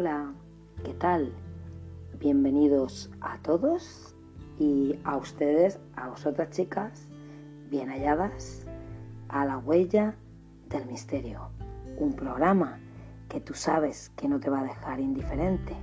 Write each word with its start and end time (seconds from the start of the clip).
Hola, 0.00 0.32
¿qué 0.82 0.94
tal? 0.94 1.30
Bienvenidos 2.18 3.10
a 3.20 3.36
todos 3.42 4.14
y 4.58 4.98
a 5.04 5.18
ustedes, 5.18 5.78
a 5.94 6.08
vosotras 6.08 6.48
chicas, 6.48 7.06
bien 7.68 7.90
halladas, 7.90 8.64
a 9.28 9.44
la 9.44 9.58
huella 9.58 10.14
del 10.70 10.86
misterio. 10.86 11.50
Un 11.98 12.14
programa 12.14 12.78
que 13.28 13.40
tú 13.40 13.52
sabes 13.52 14.10
que 14.16 14.26
no 14.26 14.40
te 14.40 14.48
va 14.48 14.60
a 14.60 14.64
dejar 14.64 15.00
indiferente. 15.00 15.76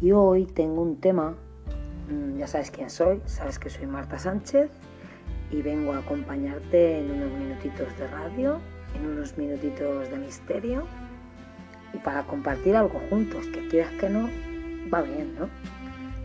Y 0.00 0.12
hoy 0.12 0.46
tengo 0.46 0.82
un 0.82 1.00
tema, 1.00 1.34
mm, 2.08 2.38
ya 2.38 2.46
sabes 2.46 2.70
quién 2.70 2.88
soy, 2.88 3.20
sabes 3.24 3.58
que 3.58 3.68
soy 3.68 3.88
Marta 3.88 4.16
Sánchez 4.16 4.70
y 5.50 5.60
vengo 5.60 5.92
a 5.92 5.98
acompañarte 5.98 7.00
en 7.00 7.10
unos 7.10 7.32
minutitos 7.36 7.98
de 7.98 8.06
radio, 8.06 8.60
en 8.94 9.06
unos 9.06 9.36
minutitos 9.36 10.08
de 10.08 10.18
misterio 10.18 10.84
y 11.96 11.98
para 11.98 12.24
compartir 12.24 12.76
algo 12.76 13.00
juntos, 13.08 13.46
que 13.46 13.66
quieras 13.68 13.90
que 13.98 14.10
no, 14.10 14.28
va 14.92 15.00
bien, 15.00 15.34
¿no? 15.38 15.48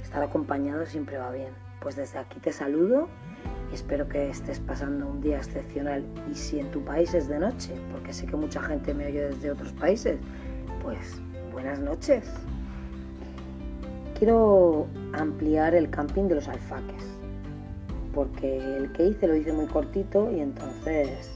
Estar 0.04 0.22
acompañado 0.22 0.86
siempre 0.86 1.18
va 1.18 1.32
bien. 1.32 1.50
Pues 1.80 1.96
desde 1.96 2.20
aquí 2.20 2.40
te 2.40 2.52
saludo 2.52 3.08
y 3.72 3.76
espero 3.76 4.08
que 4.10 4.30
estés 4.30 4.60
pasando 4.60 5.08
un 5.08 5.22
día 5.22 5.38
excepcional. 5.38 6.04
Y 6.30 6.36
si 6.36 6.60
en 6.60 6.70
tu 6.72 6.84
país 6.84 7.14
es 7.14 7.30
de 7.30 7.40
noche, 7.40 7.74
porque 7.92 8.12
sé 8.12 8.26
que 8.26 8.36
mucha 8.36 8.62
gente 8.62 8.94
me 8.94 9.06
oye 9.06 9.30
desde 9.30 9.52
otros 9.52 9.72
países, 9.74 10.20
pues 10.84 11.22
buenas 11.54 11.80
noches. 11.80 12.30
Quiero 14.20 14.88
ampliar 15.14 15.74
el 15.74 15.90
camping 15.90 16.28
de 16.28 16.36
los 16.36 16.48
alfaques, 16.50 17.04
porque 18.14 18.58
el 18.58 18.92
que 18.92 19.08
hice 19.08 19.26
lo 19.26 19.36
hice 19.36 19.54
muy 19.54 19.68
cortito 19.68 20.30
y 20.32 20.42
entonces 20.42 21.32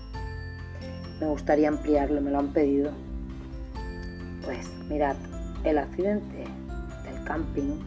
me 1.22 1.28
gustaría 1.28 1.70
ampliarlo, 1.70 2.20
me 2.22 2.32
lo 2.32 2.40
han 2.40 2.50
pedido. 2.50 2.92
Pues 4.46 4.70
mirad, 4.90 5.16
el 5.64 5.80
accidente 5.80 6.46
del 7.04 7.24
camping 7.24 7.80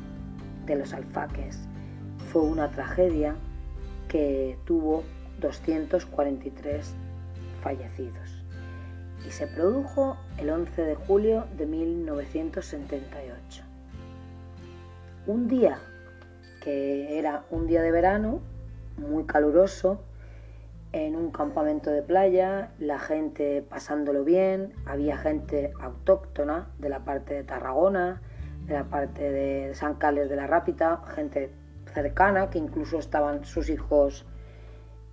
de 0.66 0.74
los 0.74 0.92
alfaques 0.92 1.60
fue 2.32 2.42
una 2.42 2.68
tragedia 2.70 3.36
que 4.08 4.58
tuvo 4.64 5.04
243 5.40 6.94
fallecidos 7.62 8.42
y 9.24 9.30
se 9.30 9.46
produjo 9.46 10.16
el 10.38 10.50
11 10.50 10.82
de 10.82 10.94
julio 10.96 11.46
de 11.56 11.66
1978. 11.66 13.62
Un 15.26 15.46
día 15.46 15.78
que 16.62 17.18
era 17.18 17.44
un 17.50 17.68
día 17.68 17.82
de 17.82 17.92
verano 17.92 18.40
muy 18.96 19.24
caluroso 19.24 20.02
en 20.92 21.16
un 21.16 21.30
campamento 21.30 21.90
de 21.90 22.02
playa, 22.02 22.70
la 22.78 22.98
gente 22.98 23.62
pasándolo 23.62 24.24
bien, 24.24 24.72
había 24.86 25.18
gente 25.18 25.72
autóctona 25.80 26.68
de 26.78 26.88
la 26.88 27.00
parte 27.00 27.34
de 27.34 27.44
Tarragona, 27.44 28.22
de 28.66 28.74
la 28.74 28.84
parte 28.84 29.30
de 29.30 29.74
San 29.74 29.94
Carles 29.94 30.30
de 30.30 30.36
la 30.36 30.46
Rápita, 30.46 31.02
gente 31.14 31.50
cercana, 31.92 32.48
que 32.48 32.58
incluso 32.58 32.98
estaban 32.98 33.44
sus 33.44 33.68
hijos 33.68 34.26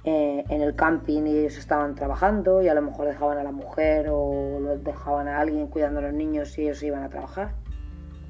eh, 0.06 0.46
en 0.50 0.62
el 0.62 0.76
camping 0.76 1.24
y 1.24 1.40
ellos 1.40 1.58
estaban 1.58 1.96
trabajando 1.96 2.62
y 2.62 2.70
a 2.70 2.74
lo 2.74 2.82
mejor 2.82 3.08
dejaban 3.08 3.38
a 3.38 3.44
la 3.44 3.52
mujer 3.52 4.08
o 4.10 4.60
los 4.60 4.84
dejaban 4.84 5.28
a 5.28 5.40
alguien 5.40 5.68
cuidando 5.68 6.00
a 6.00 6.04
los 6.04 6.14
niños 6.14 6.58
y 6.58 6.64
ellos 6.64 6.82
iban 6.84 7.04
a 7.04 7.10
trabajar, 7.10 7.56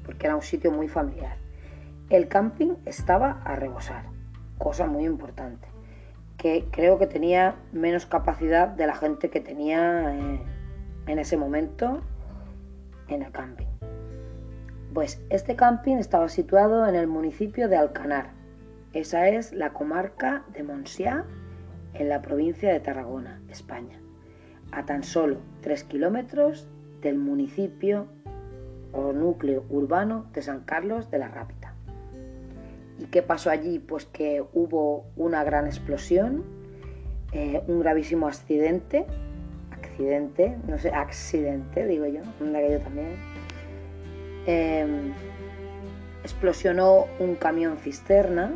porque 0.04 0.26
era 0.26 0.34
un 0.34 0.42
sitio 0.42 0.72
muy 0.72 0.88
familiar. 0.88 1.36
El 2.10 2.28
camping 2.28 2.74
estaba 2.86 3.42
a 3.44 3.56
rebosar, 3.56 4.04
cosa 4.58 4.86
muy 4.86 5.04
importante 5.04 5.75
que 6.36 6.66
creo 6.70 6.98
que 6.98 7.06
tenía 7.06 7.56
menos 7.72 8.06
capacidad 8.06 8.68
de 8.68 8.86
la 8.86 8.94
gente 8.94 9.30
que 9.30 9.40
tenía 9.40 10.14
eh, 10.14 10.40
en 11.06 11.18
ese 11.18 11.36
momento 11.36 12.02
en 13.08 13.22
el 13.22 13.32
camping. 13.32 13.66
Pues 14.92 15.22
este 15.30 15.56
camping 15.56 15.96
estaba 15.96 16.28
situado 16.28 16.86
en 16.88 16.94
el 16.94 17.06
municipio 17.06 17.68
de 17.68 17.76
Alcanar. 17.76 18.30
Esa 18.92 19.28
es 19.28 19.52
la 19.52 19.72
comarca 19.72 20.44
de 20.52 20.62
Monsiá, 20.62 21.24
en 21.94 22.08
la 22.08 22.22
provincia 22.22 22.72
de 22.72 22.80
Tarragona, 22.80 23.40
España, 23.48 23.98
a 24.72 24.84
tan 24.84 25.02
solo 25.02 25.38
3 25.62 25.84
kilómetros 25.84 26.68
del 27.00 27.18
municipio 27.18 28.06
o 28.92 29.12
núcleo 29.12 29.64
urbano 29.70 30.26
de 30.32 30.42
San 30.42 30.60
Carlos 30.60 31.10
de 31.10 31.18
la 31.18 31.28
Rápida. 31.28 31.65
¿Y 32.98 33.06
qué 33.06 33.22
pasó 33.22 33.50
allí? 33.50 33.78
Pues 33.78 34.06
que 34.06 34.42
hubo 34.52 35.06
una 35.16 35.44
gran 35.44 35.66
explosión, 35.66 36.44
eh, 37.32 37.62
un 37.66 37.80
gravísimo 37.80 38.26
accidente, 38.26 39.06
accidente, 39.70 40.56
no 40.66 40.78
sé, 40.78 40.90
accidente, 40.90 41.86
digo 41.86 42.06
yo, 42.06 42.20
que 42.38 42.72
yo 42.72 42.80
también. 42.80 43.16
Em, 44.46 45.12
explosionó 46.22 47.06
un 47.18 47.34
camión 47.34 47.76
cisterna 47.78 48.52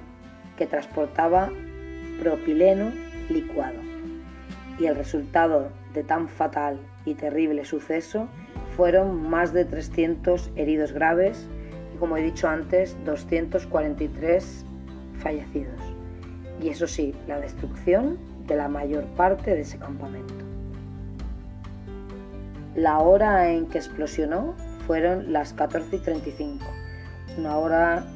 que 0.57 0.67
transportaba 0.67 1.51
propileno 2.21 2.93
licuado. 3.29 3.79
Y 4.79 4.87
el 4.87 4.97
resultado 4.97 5.71
de 5.93 6.03
tan 6.03 6.29
fatal 6.29 6.79
y 7.05 7.15
terrible 7.15 7.65
suceso 7.65 8.29
fueron 8.77 9.29
más 9.29 9.53
de 9.53 9.65
300 9.65 10.51
heridos 10.57 10.93
graves 10.93 11.47
como 12.01 12.17
he 12.17 12.23
dicho 12.23 12.49
antes, 12.49 12.97
243 13.05 14.65
fallecidos. 15.19 15.81
Y 16.61 16.71
eso 16.71 16.87
sí, 16.87 17.15
la 17.29 17.39
destrucción 17.39 18.19
de 18.47 18.57
la 18.57 18.69
mayor 18.69 19.05
parte 19.17 19.55
de 19.55 19.61
ese 19.61 19.79
campamento. 19.79 20.35
La 22.75 22.99
hora 22.99 23.51
en 23.51 23.67
que 23.67 23.79
explosionó 23.79 24.55
fueron 24.87 25.33
las 25.33 25.53
14 25.53 25.97
y 25.97 25.99
35, 26.01 26.65
una 27.39 27.59
hora 27.59 28.07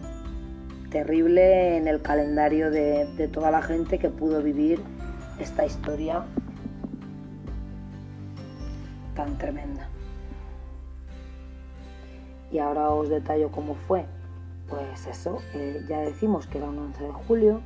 terrible 0.91 1.77
en 1.77 1.87
el 1.87 2.01
calendario 2.03 2.71
de, 2.71 3.07
de 3.17 3.29
toda 3.29 3.51
la 3.51 3.63
gente 3.63 3.99
que 3.99 4.09
pudo 4.09 4.43
vivir 4.43 4.81
esta 5.39 5.67
historia 5.67 6.25
tan 9.15 9.37
tremenda. 9.39 9.89
Y 12.55 12.59
ahora 12.61 12.89
os 12.91 13.09
detallo 13.09 13.51
cómo 13.51 13.75
fue. 13.75 14.07
Pues 14.69 15.09
eso, 15.09 15.39
eh, 15.55 15.85
ya 15.89 15.99
decimos 15.99 16.47
que 16.47 16.59
era 16.59 16.69
un 16.69 16.79
11 16.79 17.03
de 17.03 17.11
julio 17.11 17.61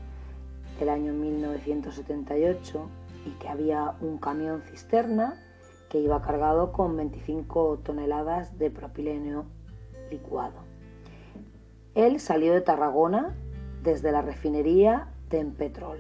del 0.81 0.89
año 0.89 1.13
1978 1.13 2.89
y 3.27 3.31
que 3.33 3.51
había 3.51 3.97
un 4.01 4.17
camión 4.17 4.63
cisterna 4.63 5.39
que 5.91 6.01
iba 6.01 6.23
cargado 6.23 6.73
con 6.73 6.97
25 6.97 7.81
toneladas 7.85 8.59
de 8.59 8.71
propileno 8.71 9.45
licuado. 10.11 10.57
Él 11.95 12.19
salió 12.19 12.55
de 12.55 12.63
Tarragona 12.63 13.37
desde 13.83 14.11
la 14.11 14.23
refinería 14.23 15.09
de 15.29 15.41
Empetrol 15.41 15.99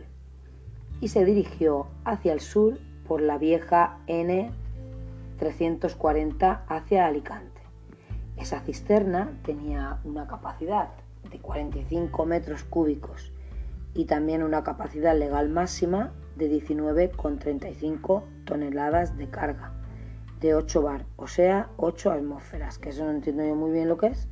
y 1.03 1.09
se 1.09 1.27
dirigió 1.27 1.89
hacia 2.07 2.33
el 2.33 2.41
sur 2.41 2.79
por 3.07 3.21
la 3.21 3.37
vieja 3.37 3.99
N340 4.07 6.63
hacia 6.69 7.07
Alicante. 7.07 7.58
Esa 8.39 8.61
cisterna 8.61 9.37
tenía 9.43 9.99
una 10.05 10.29
capacidad 10.29 10.91
de 11.29 11.41
45 11.41 12.25
metros 12.25 12.63
cúbicos 12.63 13.33
y 13.95 14.05
también 14.05 14.45
una 14.45 14.63
capacidad 14.63 15.17
legal 15.19 15.49
máxima 15.49 16.13
de 16.37 16.49
19,35 16.49 18.23
toneladas 18.45 19.17
de 19.19 19.29
carga 19.29 19.73
de 20.41 20.55
8 20.55 20.83
bar, 20.83 21.05
o 21.17 21.27
sea, 21.27 21.69
8 21.79 22.13
atmósferas, 22.13 22.79
que 22.79 22.91
eso 22.91 23.05
no 23.05 23.11
entiendo 23.11 23.45
yo 23.45 23.57
muy 23.57 23.73
bien 23.73 23.89
lo 23.89 23.99
que 23.99 24.07
es, 24.07 24.29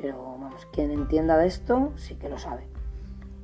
pero 0.00 0.22
vamos, 0.22 0.66
quien 0.72 0.90
entienda 0.90 1.36
de 1.36 1.46
esto 1.46 1.92
sí 1.96 2.14
que 2.14 2.30
lo 2.30 2.38
sabe. 2.38 2.66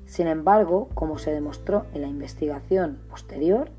Sin 0.06 0.26
embargo, 0.26 0.88
como 0.94 1.18
se 1.18 1.32
demostró 1.32 1.84
en 1.92 2.00
la 2.00 2.08
investigación 2.08 3.02
posterior, 3.10 3.70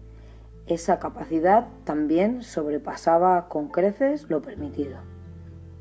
esa 0.68 1.00
capacidad 1.00 1.70
también 1.86 2.44
sobrepasaba 2.44 3.48
con 3.48 3.70
creces 3.70 4.30
lo 4.30 4.44
permitido 4.44 4.98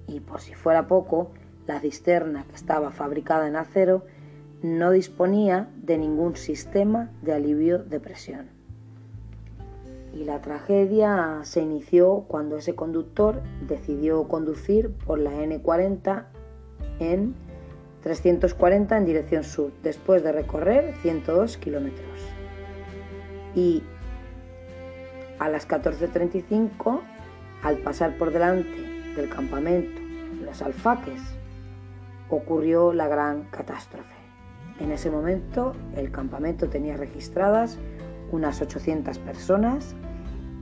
y 0.08 0.20
por 0.20 0.40
si 0.40 0.54
fuera 0.54 0.86
poco, 0.86 1.30
la 1.66 1.80
cisterna 1.80 2.44
que 2.48 2.54
estaba 2.54 2.90
fabricada 2.90 3.48
en 3.48 3.56
acero 3.56 4.04
no 4.62 4.90
disponía 4.90 5.68
de 5.82 5.98
ningún 5.98 6.36
sistema 6.36 7.10
de 7.22 7.34
alivio 7.34 7.78
de 7.78 8.00
presión. 8.00 8.48
Y 10.14 10.24
la 10.24 10.40
tragedia 10.40 11.40
se 11.42 11.60
inició 11.60 12.24
cuando 12.26 12.56
ese 12.56 12.74
conductor 12.74 13.42
decidió 13.66 14.26
conducir 14.28 14.90
por 14.90 15.18
la 15.18 15.32
N40 15.32 16.24
en 17.00 17.34
340 18.02 18.96
en 18.96 19.04
dirección 19.04 19.44
sur, 19.44 19.72
después 19.82 20.22
de 20.22 20.32
recorrer 20.32 20.94
102 21.02 21.58
kilómetros. 21.58 22.20
Y 23.54 23.82
a 25.38 25.48
las 25.50 25.68
14.35, 25.68 27.00
al 27.62 27.78
pasar 27.78 28.16
por 28.16 28.32
delante 28.32 28.95
del 29.16 29.28
campamento, 29.28 30.00
los 30.44 30.62
alfaques, 30.62 31.20
ocurrió 32.28 32.92
la 32.92 33.08
gran 33.08 33.44
catástrofe. 33.50 34.14
En 34.80 34.92
ese 34.92 35.10
momento 35.10 35.74
el 35.96 36.10
campamento 36.10 36.68
tenía 36.68 36.96
registradas 36.96 37.78
unas 38.30 38.60
800 38.60 39.18
personas 39.18 39.94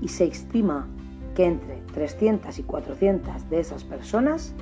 y 0.00 0.08
se 0.08 0.24
estima 0.24 0.86
que 1.34 1.46
entre 1.46 1.76
300 1.92 2.58
y 2.58 2.62
400 2.62 3.50
de 3.50 3.60
esas 3.60 3.82
personas 3.84 4.54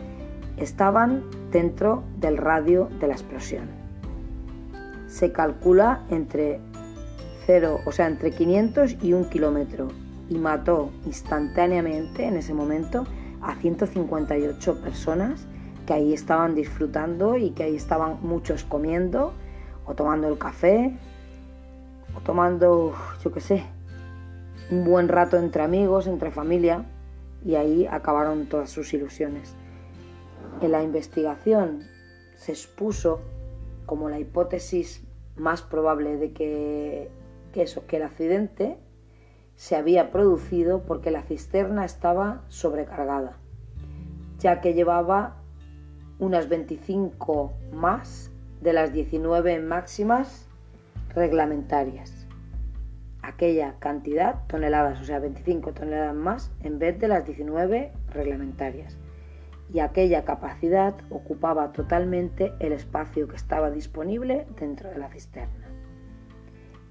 estaban 0.57 1.25
dentro 1.51 2.03
del 2.19 2.39
radio 2.39 2.89
de 3.01 3.09
la 3.09 3.15
explosión. 3.15 3.69
Se 5.07 5.33
calcula 5.33 6.05
entre 6.09 6.61
0, 7.47 7.81
o 7.85 7.93
sea, 7.93 8.07
entre 8.07 8.31
500 8.31 8.97
y 9.03 9.13
1 9.13 9.29
kilómetro 9.29 9.89
y 10.31 10.39
mató 10.39 10.91
instantáneamente 11.05 12.25
en 12.25 12.37
ese 12.37 12.55
momento 12.55 13.05
a 13.43 13.57
158 13.57 14.81
personas 14.81 15.47
que 15.87 15.93
ahí 15.93 16.13
estaban 16.13 16.55
disfrutando 16.55 17.37
y 17.37 17.51
que 17.51 17.65
ahí 17.65 17.77
estaban 17.77 18.19
muchos 18.23 18.65
comiendo 18.65 19.33
o 19.85 19.95
tomando 19.95 20.29
el 20.29 20.39
café 20.39 20.97
o 22.17 22.21
tomando, 22.21 22.95
yo 23.23 23.33
qué 23.33 23.41
sé, 23.41 23.65
un 24.71 24.85
buen 24.85 25.09
rato 25.09 25.37
entre 25.39 25.63
amigos, 25.63 26.07
entre 26.07 26.31
familia 26.31 26.85
y 27.45 27.57
ahí 27.57 27.87
acabaron 27.87 28.47
todas 28.47 28.71
sus 28.71 28.95
ilusiones. 28.95 29.55
En 30.61 30.71
la 30.71 30.83
investigación 30.83 31.81
se 32.37 32.53
expuso 32.53 33.21
como 33.87 34.09
la 34.09 34.21
hipótesis 34.21 35.03
más 35.37 35.63
probable 35.63 36.17
de 36.17 36.33
que, 36.33 37.11
que 37.53 37.63
eso, 37.63 37.87
que 37.87 37.97
el 37.97 38.03
accidente 38.05 38.79
se 39.63 39.77
había 39.77 40.11
producido 40.11 40.83
porque 40.83 41.13
la 41.13 41.23
cisterna 41.23 41.85
estaba 41.85 42.43
sobrecargada, 42.49 43.37
ya 44.41 44.61
que 44.61 44.75
llevaba 44.75 45.37
unas 46.19 46.49
25 46.49 47.53
más 47.73 48.33
de 48.61 48.73
las 48.73 48.93
19 48.93 49.61
máximas 49.61 50.49
reglamentarias. 51.15 52.27
Aquella 53.23 53.77
cantidad, 53.79 54.41
toneladas, 54.49 55.01
o 55.01 55.05
sea, 55.05 55.21
25 55.21 55.75
toneladas 55.75 56.17
más, 56.17 56.51
en 56.65 56.81
vez 56.81 56.99
de 56.99 57.07
las 57.07 57.25
19 57.25 57.93
reglamentarias. 58.09 58.99
Y 59.73 59.79
aquella 59.79 60.25
capacidad 60.25 60.97
ocupaba 61.09 61.71
totalmente 61.71 62.53
el 62.59 62.73
espacio 62.73 63.29
que 63.29 63.37
estaba 63.37 63.71
disponible 63.71 64.45
dentro 64.59 64.91
de 64.91 64.99
la 64.99 65.09
cisterna, 65.09 65.62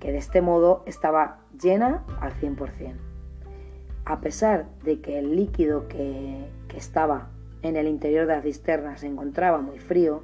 que 0.02 0.12
de 0.12 0.18
este 0.18 0.42
modo 0.42 0.84
estaba 0.86 1.38
llena 1.62 2.04
al 2.20 2.34
100%. 2.34 2.96
A 4.04 4.20
pesar 4.20 4.66
de 4.84 5.00
que 5.00 5.20
el 5.20 5.36
líquido 5.36 5.88
que, 5.88 6.50
estaba 6.76 7.30
en 7.62 7.76
el 7.76 7.88
interior 7.88 8.26
de 8.26 8.36
la 8.36 8.42
cisterna 8.42 8.98
se 8.98 9.06
encontraba 9.06 9.62
muy 9.62 9.78
frío, 9.78 10.24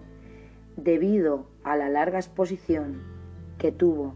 debido 0.76 1.46
a 1.64 1.76
la 1.76 1.90
larga 1.90 2.18
exposición 2.18 3.04
que 3.58 3.72
tuvo 3.72 4.16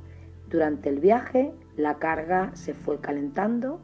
durante 0.50 0.90
el 0.90 1.00
viaje, 1.00 1.54
la 1.76 2.00
carga 2.00 2.52
se 2.56 2.74
fue 2.74 3.00
calentando 3.00 3.80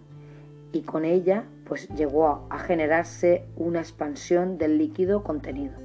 y 0.71 0.81
con 0.81 1.05
ella 1.05 1.43
pues 1.65 1.87
llegó 1.89 2.47
a 2.49 2.57
generarse 2.57 3.45
una 3.55 3.79
expansión 3.79 4.57
del 4.57 4.77
líquido 4.77 5.23
contenido. 5.23 5.75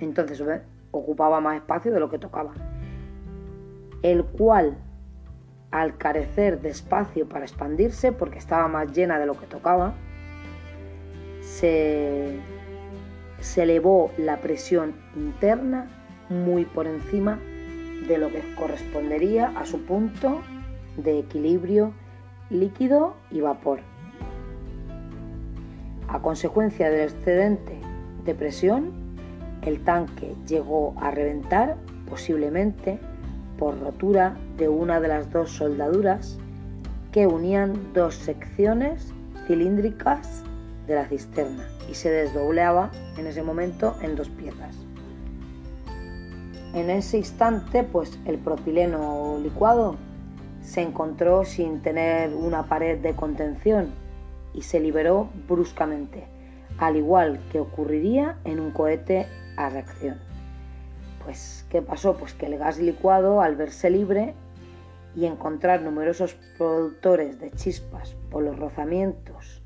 Entonces 0.00 0.42
ocupaba 0.90 1.40
más 1.40 1.56
espacio 1.56 1.92
de 1.92 2.00
lo 2.00 2.10
que 2.10 2.18
tocaba, 2.18 2.54
el 4.02 4.24
cual 4.24 4.78
al 5.72 5.96
carecer 5.96 6.60
de 6.60 6.68
espacio 6.68 7.28
para 7.28 7.44
expandirse, 7.44 8.12
porque 8.12 8.38
estaba 8.38 8.68
más 8.68 8.92
llena 8.92 9.18
de 9.18 9.26
lo 9.26 9.34
que 9.38 9.46
tocaba, 9.46 9.94
se, 11.40 12.38
se 13.40 13.62
elevó 13.64 14.12
la 14.18 14.36
presión 14.36 14.94
interna 15.16 15.90
muy 16.28 16.66
por 16.66 16.86
encima 16.86 17.38
de 18.06 18.18
lo 18.18 18.28
que 18.28 18.42
correspondería 18.54 19.52
a 19.56 19.64
su 19.64 19.84
punto 19.84 20.42
de 20.96 21.18
equilibrio 21.18 21.92
líquido 22.50 23.14
y 23.30 23.40
vapor. 23.40 23.80
A 26.08 26.20
consecuencia 26.20 26.90
del 26.90 27.08
excedente 27.08 27.78
de 28.24 28.34
presión, 28.34 28.92
el 29.62 29.82
tanque 29.84 30.34
llegó 30.46 30.94
a 31.00 31.10
reventar, 31.10 31.76
posiblemente 32.08 32.98
por 33.58 33.78
rotura 33.80 34.36
de 34.56 34.68
una 34.68 35.00
de 35.00 35.08
las 35.08 35.30
dos 35.30 35.50
soldaduras 35.50 36.38
que 37.12 37.26
unían 37.26 37.92
dos 37.92 38.14
secciones 38.14 39.12
cilíndricas 39.46 40.42
de 40.86 40.94
la 40.94 41.06
cisterna 41.06 41.66
y 41.90 41.94
se 41.94 42.10
desdoblaba 42.10 42.90
en 43.18 43.26
ese 43.26 43.42
momento 43.42 43.94
en 44.02 44.16
dos 44.16 44.28
piezas. 44.28 44.76
En 46.74 46.88
ese 46.88 47.18
instante, 47.18 47.84
pues 47.84 48.18
el 48.24 48.38
propileno 48.38 49.38
licuado 49.42 49.96
se 50.62 50.80
encontró 50.80 51.44
sin 51.44 51.82
tener 51.82 52.34
una 52.34 52.64
pared 52.64 52.98
de 52.98 53.14
contención 53.14 53.90
y 54.54 54.62
se 54.62 54.80
liberó 54.80 55.28
bruscamente, 55.46 56.24
al 56.78 56.96
igual 56.96 57.40
que 57.50 57.60
ocurriría 57.60 58.38
en 58.44 58.60
un 58.60 58.70
cohete 58.70 59.26
a 59.56 59.68
reacción. 59.68 60.31
Pues, 61.24 61.66
¿qué 61.70 61.82
pasó? 61.82 62.16
Pues 62.16 62.34
que 62.34 62.46
el 62.46 62.58
gas 62.58 62.78
licuado, 62.78 63.40
al 63.40 63.56
verse 63.56 63.90
libre 63.90 64.34
y 65.14 65.26
encontrar 65.26 65.82
numerosos 65.82 66.34
productores 66.58 67.38
de 67.38 67.50
chispas 67.50 68.16
por 68.30 68.42
los 68.42 68.58
rozamientos, 68.58 69.62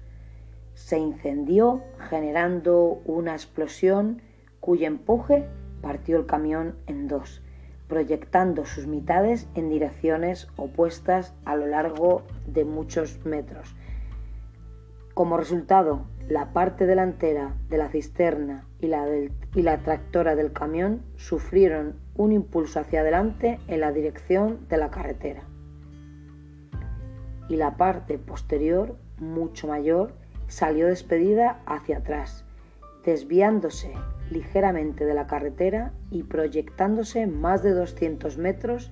se 0.74 0.98
incendió 0.98 1.82
generando 2.10 3.00
una 3.06 3.32
explosión 3.32 4.20
cuyo 4.60 4.86
empuje 4.86 5.46
partió 5.80 6.18
el 6.18 6.26
camión 6.26 6.76
en 6.86 7.08
dos, 7.08 7.42
proyectando 7.88 8.66
sus 8.66 8.86
mitades 8.86 9.48
en 9.54 9.70
direcciones 9.70 10.48
opuestas 10.56 11.34
a 11.44 11.56
lo 11.56 11.66
largo 11.66 12.22
de 12.46 12.64
muchos 12.64 13.24
metros. 13.24 13.74
Como 15.14 15.38
resultado, 15.38 16.06
la 16.28 16.52
parte 16.52 16.86
delantera 16.86 17.54
de 17.68 17.78
la 17.78 17.88
cisterna 17.88 18.66
y 18.80 18.88
la, 18.88 19.06
la 19.54 19.78
tractora 19.78 20.34
del 20.34 20.52
camión 20.52 21.02
sufrieron 21.16 21.94
un 22.16 22.32
impulso 22.32 22.80
hacia 22.80 23.00
adelante 23.00 23.60
en 23.68 23.80
la 23.80 23.92
dirección 23.92 24.66
de 24.68 24.76
la 24.76 24.90
carretera. 24.90 25.44
Y 27.48 27.56
la 27.56 27.76
parte 27.76 28.18
posterior, 28.18 28.96
mucho 29.18 29.68
mayor, 29.68 30.14
salió 30.48 30.88
despedida 30.88 31.60
hacia 31.64 31.98
atrás, 31.98 32.44
desviándose 33.04 33.92
ligeramente 34.30 35.04
de 35.04 35.14
la 35.14 35.28
carretera 35.28 35.92
y 36.10 36.24
proyectándose 36.24 37.28
más 37.28 37.62
de 37.62 37.70
200 37.70 38.36
metros 38.38 38.90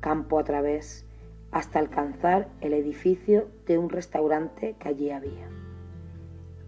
campo 0.00 0.38
a 0.38 0.44
través 0.44 1.04
hasta 1.50 1.78
alcanzar 1.78 2.48
el 2.62 2.72
edificio 2.72 3.48
de 3.66 3.76
un 3.76 3.90
restaurante 3.90 4.74
que 4.78 4.88
allí 4.88 5.10
había. 5.10 5.61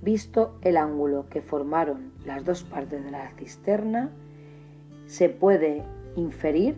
Visto 0.05 0.59
el 0.61 0.77
ángulo 0.77 1.31
que 1.31 1.41
formaron 1.41 2.13
las 2.27 2.45
dos 2.45 2.63
partes 2.63 3.03
de 3.03 3.11
la 3.11 3.31
cisterna, 3.39 4.11
se 5.07 5.31
puede 5.31 5.83
inferir 6.15 6.77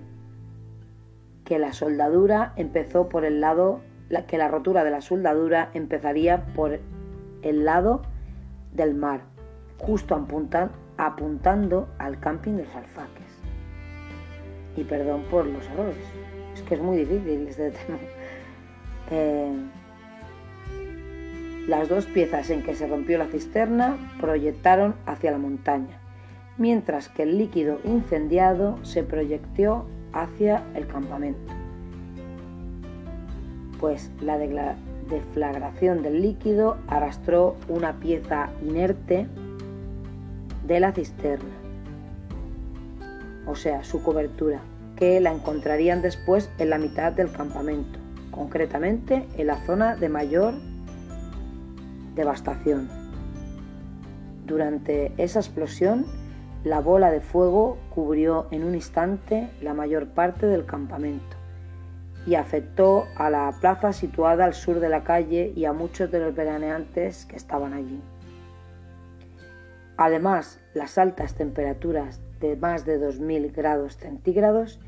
que 1.44 1.58
la 1.58 1.72
soldadura 1.72 2.52
empezó 2.54 3.08
por 3.08 3.24
el 3.24 3.40
lado, 3.40 3.80
que 4.28 4.38
la 4.38 4.46
rotura 4.46 4.84
de 4.84 4.92
la 4.92 5.00
soldadura 5.00 5.70
empezaría 5.74 6.46
por 6.54 6.78
el 7.42 7.64
lado 7.64 8.02
del 8.72 8.94
mar, 8.94 9.22
justo 9.78 10.14
apuntan, 10.14 10.70
apuntando 10.96 11.88
al 11.98 12.20
camping 12.20 12.52
de 12.52 12.64
los 12.64 12.76
alfaques. 12.76 13.26
Y 14.76 14.84
perdón 14.84 15.24
por 15.32 15.46
los 15.46 15.68
errores, 15.70 15.96
es 16.54 16.62
que 16.62 16.76
es 16.76 16.80
muy 16.80 16.98
difícil 16.98 17.48
este 17.48 17.72
tema. 17.72 17.98
Eh, 19.08 19.52
las 21.66 21.88
dos 21.88 22.06
piezas 22.06 22.50
en 22.50 22.62
que 22.62 22.74
se 22.74 22.86
rompió 22.86 23.18
la 23.18 23.26
cisterna 23.26 23.96
proyectaron 24.20 24.94
hacia 25.04 25.32
la 25.32 25.38
montaña, 25.38 25.98
mientras 26.58 27.08
que 27.08 27.24
el 27.24 27.38
líquido 27.38 27.80
incendiado 27.84 28.78
se 28.84 29.02
proyectó 29.02 29.86
hacia 30.12 30.62
el 30.74 30.86
campamento. 30.86 31.52
Pues 33.80 34.10
la 34.20 34.38
deflagración 34.38 36.02
del 36.02 36.22
líquido 36.22 36.76
arrastró 36.86 37.56
una 37.68 37.98
pieza 37.98 38.50
inerte 38.62 39.26
de 40.66 40.80
la 40.80 40.92
cisterna, 40.92 41.50
o 43.46 43.54
sea, 43.54 43.84
su 43.84 44.02
cobertura, 44.02 44.60
que 44.96 45.20
la 45.20 45.32
encontrarían 45.32 46.00
después 46.00 46.50
en 46.58 46.70
la 46.70 46.78
mitad 46.78 47.12
del 47.12 47.30
campamento, 47.30 47.98
concretamente 48.30 49.26
en 49.36 49.46
la 49.48 49.56
zona 49.66 49.96
de 49.96 50.08
mayor 50.08 50.54
devastación. 52.16 52.88
Durante 54.46 55.12
esa 55.18 55.38
explosión, 55.38 56.06
la 56.64 56.80
bola 56.80 57.12
de 57.12 57.20
fuego 57.20 57.78
cubrió 57.90 58.48
en 58.50 58.64
un 58.64 58.74
instante 58.74 59.48
la 59.62 59.74
mayor 59.74 60.08
parte 60.08 60.46
del 60.46 60.66
campamento 60.66 61.36
y 62.26 62.34
afectó 62.34 63.06
a 63.16 63.30
la 63.30 63.54
plaza 63.60 63.92
situada 63.92 64.44
al 64.44 64.54
sur 64.54 64.80
de 64.80 64.88
la 64.88 65.04
calle 65.04 65.52
y 65.54 65.64
a 65.64 65.72
muchos 65.72 66.10
de 66.10 66.18
los 66.18 66.34
veraneantes 66.34 67.24
que 67.26 67.36
estaban 67.36 67.72
allí. 67.72 68.00
Además, 69.96 70.60
las 70.74 70.98
altas 70.98 71.34
temperaturas 71.34 72.20
de 72.40 72.56
más 72.56 72.84
de 72.84 73.00
2.000 73.00 73.54
grados 73.54 73.96
centígrados 73.96 74.80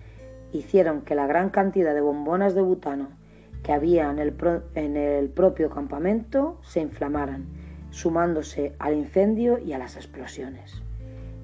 hicieron 0.52 1.02
que 1.02 1.14
la 1.14 1.26
gran 1.26 1.50
cantidad 1.50 1.94
de 1.94 2.00
bombonas 2.00 2.54
de 2.54 2.62
butano 2.62 3.17
que 3.62 3.72
había 3.72 4.10
en 4.10 4.18
el, 4.18 4.34
en 4.74 4.96
el 4.96 5.28
propio 5.28 5.70
campamento 5.70 6.58
se 6.62 6.80
inflamaran, 6.80 7.46
sumándose 7.90 8.74
al 8.78 8.94
incendio 8.94 9.58
y 9.58 9.72
a 9.72 9.78
las 9.78 9.96
explosiones. 9.96 10.82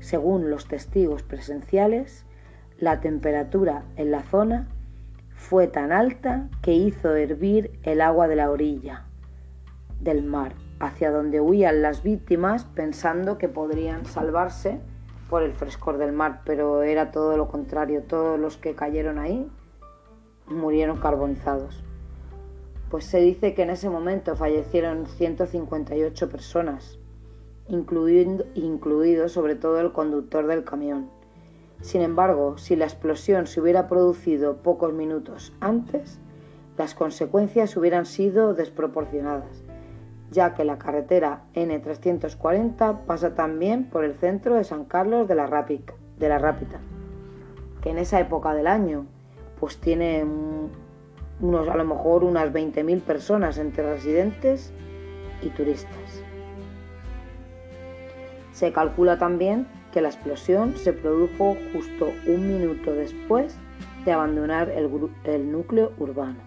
Según 0.00 0.50
los 0.50 0.68
testigos 0.68 1.22
presenciales, 1.22 2.26
la 2.78 3.00
temperatura 3.00 3.84
en 3.96 4.10
la 4.10 4.22
zona 4.22 4.68
fue 5.34 5.66
tan 5.66 5.92
alta 5.92 6.48
que 6.62 6.72
hizo 6.72 7.14
hervir 7.14 7.78
el 7.82 8.00
agua 8.00 8.28
de 8.28 8.36
la 8.36 8.50
orilla 8.50 9.04
del 10.00 10.22
mar, 10.22 10.54
hacia 10.80 11.10
donde 11.10 11.40
huían 11.40 11.82
las 11.82 12.02
víctimas 12.02 12.64
pensando 12.64 13.38
que 13.38 13.48
podrían 13.48 14.04
salvarse 14.04 14.80
por 15.30 15.42
el 15.42 15.52
frescor 15.52 15.98
del 15.98 16.12
mar, 16.12 16.42
pero 16.44 16.82
era 16.82 17.10
todo 17.10 17.36
lo 17.36 17.48
contrario, 17.48 18.02
todos 18.02 18.38
los 18.38 18.56
que 18.56 18.74
cayeron 18.74 19.18
ahí 19.18 19.50
murieron 20.46 20.98
carbonizados. 20.98 21.82
Pues 22.94 23.06
se 23.06 23.18
dice 23.18 23.54
que 23.54 23.62
en 23.62 23.70
ese 23.70 23.90
momento 23.90 24.36
fallecieron 24.36 25.06
158 25.06 26.28
personas, 26.28 26.96
incluido, 27.66 28.44
incluido 28.54 29.28
sobre 29.28 29.56
todo 29.56 29.80
el 29.80 29.90
conductor 29.90 30.46
del 30.46 30.62
camión. 30.62 31.10
Sin 31.80 32.02
embargo, 32.02 32.56
si 32.56 32.76
la 32.76 32.84
explosión 32.84 33.48
se 33.48 33.60
hubiera 33.60 33.88
producido 33.88 34.58
pocos 34.58 34.92
minutos 34.92 35.52
antes, 35.58 36.20
las 36.78 36.94
consecuencias 36.94 37.76
hubieran 37.76 38.06
sido 38.06 38.54
desproporcionadas, 38.54 39.64
ya 40.30 40.54
que 40.54 40.64
la 40.64 40.78
carretera 40.78 41.46
N340 41.54 43.06
pasa 43.06 43.34
también 43.34 43.90
por 43.90 44.04
el 44.04 44.14
centro 44.14 44.54
de 44.54 44.62
San 44.62 44.84
Carlos 44.84 45.26
de 45.26 45.34
la, 45.34 45.48
Rápita, 45.48 45.94
de 46.16 46.28
la 46.28 46.38
Rápita, 46.38 46.78
que 47.82 47.90
en 47.90 47.98
esa 47.98 48.20
época 48.20 48.54
del 48.54 48.68
año 48.68 49.06
pues 49.58 49.78
tiene 49.78 50.24
unos, 51.40 51.68
a 51.68 51.76
lo 51.76 51.84
mejor 51.84 52.24
unas 52.24 52.52
20.000 52.52 53.00
personas 53.00 53.58
entre 53.58 53.94
residentes 53.94 54.72
y 55.42 55.48
turistas. 55.50 56.22
Se 58.52 58.72
calcula 58.72 59.18
también 59.18 59.66
que 59.92 60.00
la 60.00 60.08
explosión 60.08 60.76
se 60.76 60.92
produjo 60.92 61.56
justo 61.72 62.12
un 62.26 62.48
minuto 62.48 62.92
después 62.92 63.56
de 64.04 64.12
abandonar 64.12 64.68
el, 64.70 64.90
el 65.24 65.52
núcleo 65.52 65.92
urbano 65.98 66.38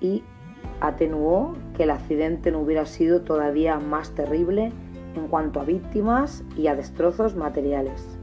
y 0.00 0.24
atenuó 0.80 1.54
que 1.76 1.84
el 1.84 1.90
accidente 1.90 2.50
no 2.50 2.60
hubiera 2.60 2.86
sido 2.86 3.22
todavía 3.22 3.78
más 3.78 4.14
terrible 4.14 4.72
en 5.14 5.28
cuanto 5.28 5.60
a 5.60 5.64
víctimas 5.64 6.44
y 6.56 6.66
a 6.66 6.74
destrozos 6.74 7.36
materiales. 7.36 8.18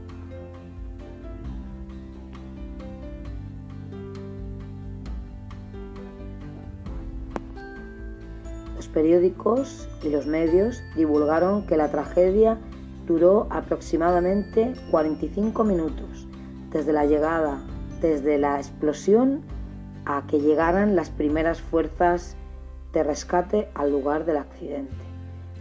Periódicos 9.00 9.88
y 10.02 10.10
los 10.10 10.26
medios 10.26 10.82
divulgaron 10.94 11.64
que 11.64 11.78
la 11.78 11.90
tragedia 11.90 12.58
duró 13.06 13.46
aproximadamente 13.48 14.74
45 14.90 15.64
minutos 15.64 16.28
desde 16.70 16.92
la 16.92 17.06
llegada, 17.06 17.62
desde 18.02 18.36
la 18.36 18.58
explosión 18.58 19.40
a 20.04 20.24
que 20.26 20.38
llegaran 20.38 20.96
las 20.96 21.08
primeras 21.08 21.62
fuerzas 21.62 22.36
de 22.92 23.02
rescate 23.02 23.70
al 23.72 23.90
lugar 23.90 24.26
del 24.26 24.36
accidente. 24.36 24.92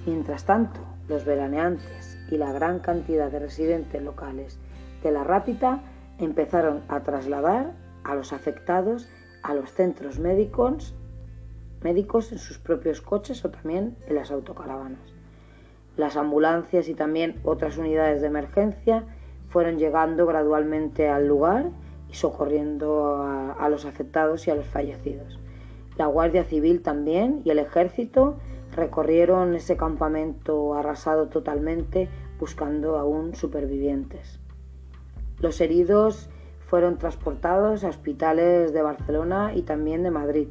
Mientras 0.05 0.43
tanto, 0.43 0.81
los 1.07 1.23
veraneantes 1.23 2.17
y 2.29 2.35
la 2.35 2.51
gran 2.51 2.79
cantidad 2.79 3.31
de 3.31 3.39
residentes 3.39 4.03
locales 4.03 4.59
de 5.01 5.11
la 5.11 5.23
Rápita 5.23 5.79
empezaron 6.17 6.81
a 6.89 7.03
trasladar 7.03 7.71
a 8.03 8.15
los 8.15 8.33
afectados 8.33 9.07
a 9.43 9.53
los 9.53 9.71
centros 9.71 10.19
médicos, 10.19 10.93
médicos 11.81 12.31
en 12.31 12.37
sus 12.37 12.57
propios 12.57 13.01
coches 13.01 13.43
o 13.45 13.49
también 13.49 13.95
en 14.07 14.15
las 14.15 14.31
autocaravanas. 14.31 15.13
Las 15.97 16.15
ambulancias 16.15 16.87
y 16.87 16.93
también 16.93 17.39
otras 17.43 17.77
unidades 17.77 18.21
de 18.21 18.27
emergencia 18.27 19.03
fueron 19.49 19.77
llegando 19.77 20.25
gradualmente 20.25 21.09
al 21.09 21.27
lugar 21.27 21.71
y 22.09 22.13
socorriendo 22.13 23.17
a, 23.57 23.67
los 23.69 23.85
afectados 23.85 24.47
y 24.47 24.51
a 24.51 24.55
los 24.55 24.65
fallecidos. 24.65 25.39
La 25.97 26.05
Guardia 26.05 26.43
Civil 26.43 26.81
también 26.81 27.41
y 27.43 27.49
el 27.49 27.59
Ejército 27.59 28.37
recorrieron 28.71 29.55
ese 29.55 29.75
campamento 29.75 30.75
arrasado 30.75 31.27
totalmente 31.27 32.07
buscando 32.39 32.97
aún 32.97 33.35
supervivientes. 33.35 34.39
Los 35.39 35.59
heridos 35.59 36.29
fueron 36.67 36.97
transportados 36.97 37.83
a 37.83 37.89
hospitales 37.89 38.73
de 38.73 38.81
Barcelona 38.81 39.53
y 39.55 39.63
también 39.63 40.03
de 40.03 40.11
Madrid, 40.11 40.47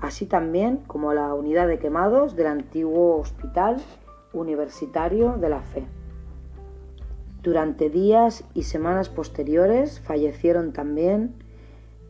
así 0.00 0.26
también 0.26 0.78
como 0.86 1.12
la 1.12 1.34
unidad 1.34 1.68
de 1.68 1.78
quemados 1.78 2.36
del 2.36 2.46
antiguo 2.46 3.18
hospital 3.18 3.76
Universitario 4.32 5.36
de 5.38 5.48
la 5.48 5.62
Fe. 5.62 5.86
Durante 7.42 7.88
días 7.88 8.44
y 8.54 8.64
semanas 8.64 9.08
posteriores 9.08 10.00
fallecieron 10.00 10.72
también 10.72 11.34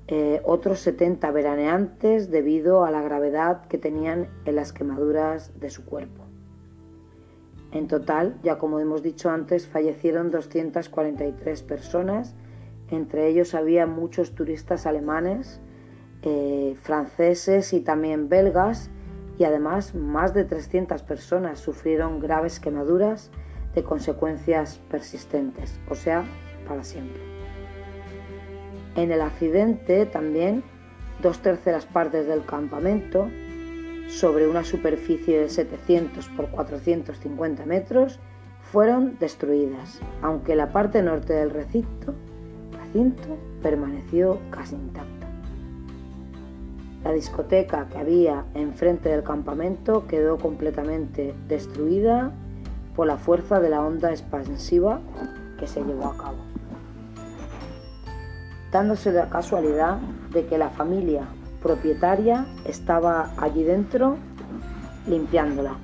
eh, 0.09 0.41
otros 0.45 0.81
70 0.81 1.31
veraneantes 1.33 2.31
debido 2.31 2.85
a 2.85 2.91
la 2.91 3.03
gravedad 3.03 3.67
que 3.67 3.77
tenían 3.77 4.29
en 4.47 4.57
las 4.57 4.73
quemaduras 4.73 5.61
de 5.61 5.69
su 5.69 5.85
cuerpo. 5.85 6.25
En 7.73 7.89
total, 7.89 8.39
ya 8.43 8.57
como 8.57 8.81
hemos 8.81 9.03
dicho 9.03 9.29
antes, 9.29 9.67
fallecieron 9.67 10.31
243 10.31 11.63
personas, 11.63 12.35
entre 12.91 13.29
ellos 13.29 13.55
había 13.55 13.87
muchos 13.87 14.35
turistas 14.35 14.87
alemanes, 14.87 15.61
eh, 16.23 16.77
franceses 16.83 17.73
y 17.73 17.81
también 17.81 18.29
belgas, 18.29 18.91
y 19.39 19.45
además 19.45 19.95
más 19.95 20.35
de 20.35 20.45
300 20.45 21.03
personas 21.03 21.61
sufrieron 21.61 22.19
graves 22.19 22.59
quemaduras 22.59 23.31
de 23.75 23.85
consecuencias 23.85 24.81
persistentes, 24.91 25.79
o 25.89 25.95
sea, 25.95 26.25
para 26.67 26.83
siempre. 26.83 27.23
En 28.97 29.13
el 29.13 29.21
accidente 29.21 30.07
también 30.07 30.65
dos 31.23 31.41
terceras 31.41 31.87
partes 31.87 32.27
del 32.27 32.45
campamento, 32.45 33.29
sobre 34.09 34.49
una 34.49 34.65
superficie 34.65 35.39
de 35.41 35.49
700 35.49 36.29
por 36.31 36.49
450 36.51 37.67
metros, 37.67 38.19
fueron 38.73 39.19
destruidas, 39.19 40.01
aunque 40.23 40.57
la 40.57 40.73
parte 40.73 41.03
norte 41.03 41.33
del 41.33 41.51
recinto, 41.51 42.15
recinto 42.73 43.37
permaneció 43.63 44.39
casi 44.51 44.75
intacta. 44.75 45.18
La 47.09 47.15
discoteca 47.15 47.89
que 47.89 47.97
había 47.97 48.45
enfrente 48.53 49.09
del 49.09 49.23
campamento 49.23 50.07
quedó 50.07 50.37
completamente 50.37 51.35
destruida 51.49 52.33
por 52.95 53.07
la 53.07 53.17
fuerza 53.17 53.61
de 53.61 53.71
la 53.71 53.81
onda 53.81 54.11
expansiva 54.11 55.01
que 55.59 55.67
se 55.67 55.83
llevó 55.83 56.09
a 56.09 56.19
cabo. 56.19 56.37
Dándose 58.71 59.11
la 59.11 59.31
casualidad 59.31 59.97
de 60.33 60.45
que 60.45 60.59
la 60.59 60.69
familia 60.69 61.23
propietaria 61.63 62.47
estaba 62.67 63.33
allí 63.39 63.63
dentro 63.63 64.19
limpiándola. 65.07 65.79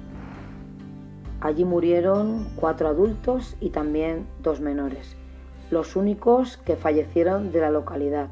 Allí 1.40 1.64
murieron 1.64 2.50
cuatro 2.54 2.86
adultos 2.86 3.56
y 3.60 3.70
también 3.70 4.26
dos 4.42 4.60
menores, 4.60 5.16
los 5.70 5.96
únicos 5.96 6.58
que 6.58 6.76
fallecieron 6.76 7.50
de 7.50 7.60
la 7.62 7.70
localidad, 7.70 8.28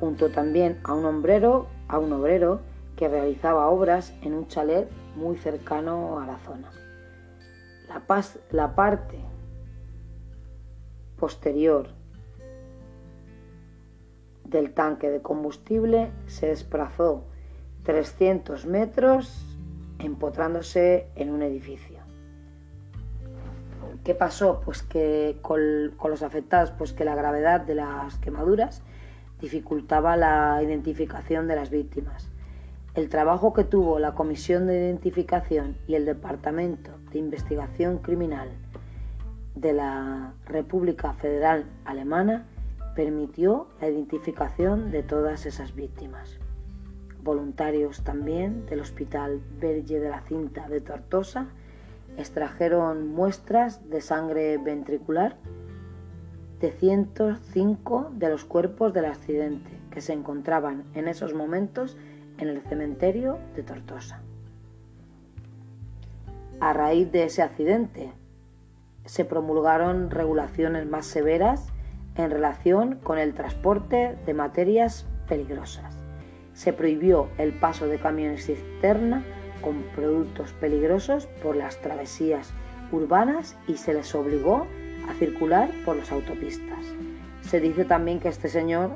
junto 0.00 0.28
también 0.30 0.80
a 0.82 0.92
un 0.92 1.04
hombrero 1.04 1.68
a 1.88 1.98
un 1.98 2.12
obrero 2.12 2.60
que 2.96 3.08
realizaba 3.08 3.68
obras 3.68 4.14
en 4.22 4.34
un 4.34 4.48
chalet 4.48 4.88
muy 5.14 5.36
cercano 5.36 6.18
a 6.18 6.26
la 6.26 6.38
zona. 6.38 6.70
La, 7.88 8.02
la 8.50 8.74
parte 8.74 9.18
posterior 11.18 11.88
del 14.44 14.72
tanque 14.72 15.10
de 15.10 15.22
combustible 15.22 16.10
se 16.26 16.48
desplazó 16.48 17.24
300 17.84 18.66
metros 18.66 19.44
empotrándose 19.98 21.08
en 21.14 21.30
un 21.30 21.42
edificio. 21.42 21.96
¿Qué 24.04 24.14
pasó? 24.14 24.60
Pues 24.64 24.82
que 24.82 25.38
con, 25.42 25.60
con, 25.96 26.10
los 26.10 26.22
afectados, 26.22 26.70
pues 26.70 26.92
que 26.92 27.04
la 27.04 27.14
gravedad 27.14 27.60
de 27.60 27.74
las 27.74 28.18
quemaduras 28.18 28.82
dificultaba 29.40 30.16
la 30.16 30.60
identificación 30.62 31.46
de 31.48 31.56
las 31.56 31.70
víctimas. 31.70 32.30
El 32.94 33.08
trabajo 33.08 33.52
que 33.52 33.64
tuvo 33.64 33.98
la 33.98 34.14
Comisión 34.14 34.66
de 34.66 34.78
Identificación 34.78 35.76
y 35.86 35.94
el 35.94 36.06
Departamento 36.06 36.92
de 37.12 37.18
Investigación 37.18 37.98
Criminal 37.98 38.48
de 39.54 39.72
la 39.72 40.32
República 40.46 41.12
Federal 41.14 41.66
Alemana 41.84 42.46
permitió 42.94 43.68
la 43.80 43.88
identificación 43.88 44.90
de 44.90 45.02
todas 45.02 45.44
esas 45.44 45.74
víctimas. 45.74 46.38
Voluntarios 47.22 48.04
también 48.04 48.64
del 48.66 48.80
Hospital 48.80 49.40
Verge 49.58 50.00
de 50.00 50.08
la 50.08 50.22
Cinta 50.22 50.68
de 50.68 50.80
Tortosa 50.80 51.48
extrajeron 52.16 53.08
muestras 53.08 53.90
de 53.90 54.00
sangre 54.00 54.56
ventricular 54.58 55.36
de 56.60 56.72
105 56.72 58.12
de 58.14 58.30
los 58.30 58.44
cuerpos 58.44 58.92
del 58.92 59.06
accidente 59.06 59.70
que 59.90 60.00
se 60.00 60.12
encontraban 60.12 60.84
en 60.94 61.08
esos 61.08 61.34
momentos 61.34 61.96
en 62.38 62.48
el 62.48 62.62
cementerio 62.62 63.38
de 63.54 63.62
Tortosa. 63.62 64.22
A 66.60 66.72
raíz 66.72 67.12
de 67.12 67.24
ese 67.24 67.42
accidente, 67.42 68.12
se 69.04 69.24
promulgaron 69.24 70.10
regulaciones 70.10 70.86
más 70.86 71.06
severas 71.06 71.68
en 72.16 72.30
relación 72.30 72.96
con 73.02 73.18
el 73.18 73.34
transporte 73.34 74.16
de 74.24 74.34
materias 74.34 75.06
peligrosas. 75.28 75.96
Se 76.54 76.72
prohibió 76.72 77.28
el 77.38 77.52
paso 77.52 77.86
de 77.86 77.98
camiones 77.98 78.46
cisterna 78.46 79.22
con 79.60 79.82
productos 79.94 80.52
peligrosos 80.54 81.26
por 81.42 81.56
las 81.56 81.80
travesías 81.80 82.52
urbanas 82.92 83.56
y 83.68 83.76
se 83.76 83.92
les 83.92 84.14
obligó 84.14 84.66
circular 85.14 85.70
por 85.84 85.96
las 85.96 86.12
autopistas. 86.12 86.78
Se 87.42 87.60
dice 87.60 87.84
también 87.84 88.20
que 88.20 88.28
este 88.28 88.48
señor, 88.48 88.90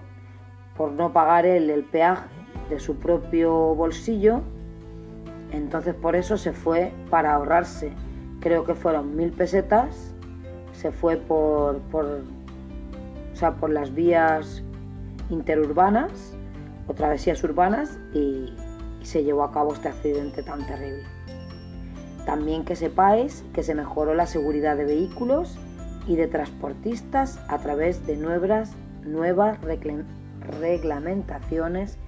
por 0.77 0.93
no 0.93 1.13
pagar 1.13 1.47
él 1.47 1.71
el 1.71 1.85
peaje 1.85 2.29
de 2.69 2.81
su 2.81 2.97
propio 2.97 3.75
bolsillo, 3.75 4.43
entonces 5.53 5.95
por 5.95 6.17
eso 6.17 6.37
se 6.37 6.53
fue 6.53 6.93
para 7.11 7.35
ahorrarse, 7.35 7.93
creo 8.41 8.65
que 8.65 8.75
fueron 8.75 9.17
mil 9.17 9.33
pesetas, 9.33 10.15
se 10.73 10.91
fue 10.93 11.17
por, 11.17 11.79
por, 11.91 12.05
o 12.05 13.37
sea, 13.37 13.55
por 13.55 13.71
las 13.71 13.95
vías 13.95 14.63
interurbanas 15.29 16.37
o 16.87 16.95
travesías 16.95 17.43
urbanas 17.45 17.99
y, 18.15 18.53
y 19.01 19.05
se 19.05 19.23
llevó 19.23 19.45
a 19.45 19.53
cabo 19.53 19.75
este 19.75 19.89
accidente 19.89 20.43
tan 20.43 20.67
terrible. 20.67 21.05
También 22.27 22.65
que 22.65 22.77
sepáis 22.77 23.45
que 23.53 23.63
se 23.63 23.75
mejoró 23.75 24.15
la 24.15 24.27
seguridad 24.27 24.77
de 24.77 24.85
vehículos 24.85 25.59
y 26.07 26.17
de 26.17 26.27
transportistas 26.27 27.39
a 27.49 27.59
través 27.59 28.07
de 28.07 28.17
nuevas, 28.17 28.73
nuevas 29.05 29.59
reglamentaciones 30.41 31.99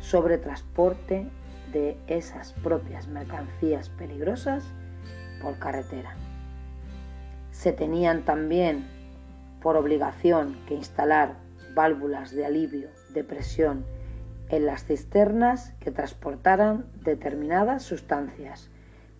sobre 0.00 0.38
transporte 0.38 1.26
de 1.72 1.96
esas 2.06 2.52
propias 2.52 3.08
mercancías 3.08 3.88
peligrosas 3.88 4.64
por 5.40 5.58
carretera. 5.58 6.14
Se 7.50 7.72
tenían 7.72 8.24
también 8.24 8.86
por 9.62 9.76
obligación 9.76 10.56
que 10.66 10.74
instalar 10.74 11.36
válvulas 11.74 12.32
de 12.32 12.44
alivio 12.44 12.88
de 13.14 13.24
presión 13.24 13.84
en 14.48 14.66
las 14.66 14.84
cisternas 14.84 15.72
que 15.80 15.90
transportaran 15.90 16.84
determinadas 17.02 17.82
sustancias, 17.82 18.70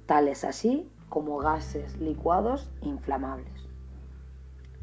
tales 0.06 0.44
así 0.44 0.90
como 1.08 1.38
gases 1.38 1.96
licuados 1.98 2.70
inflamables. 2.82 3.71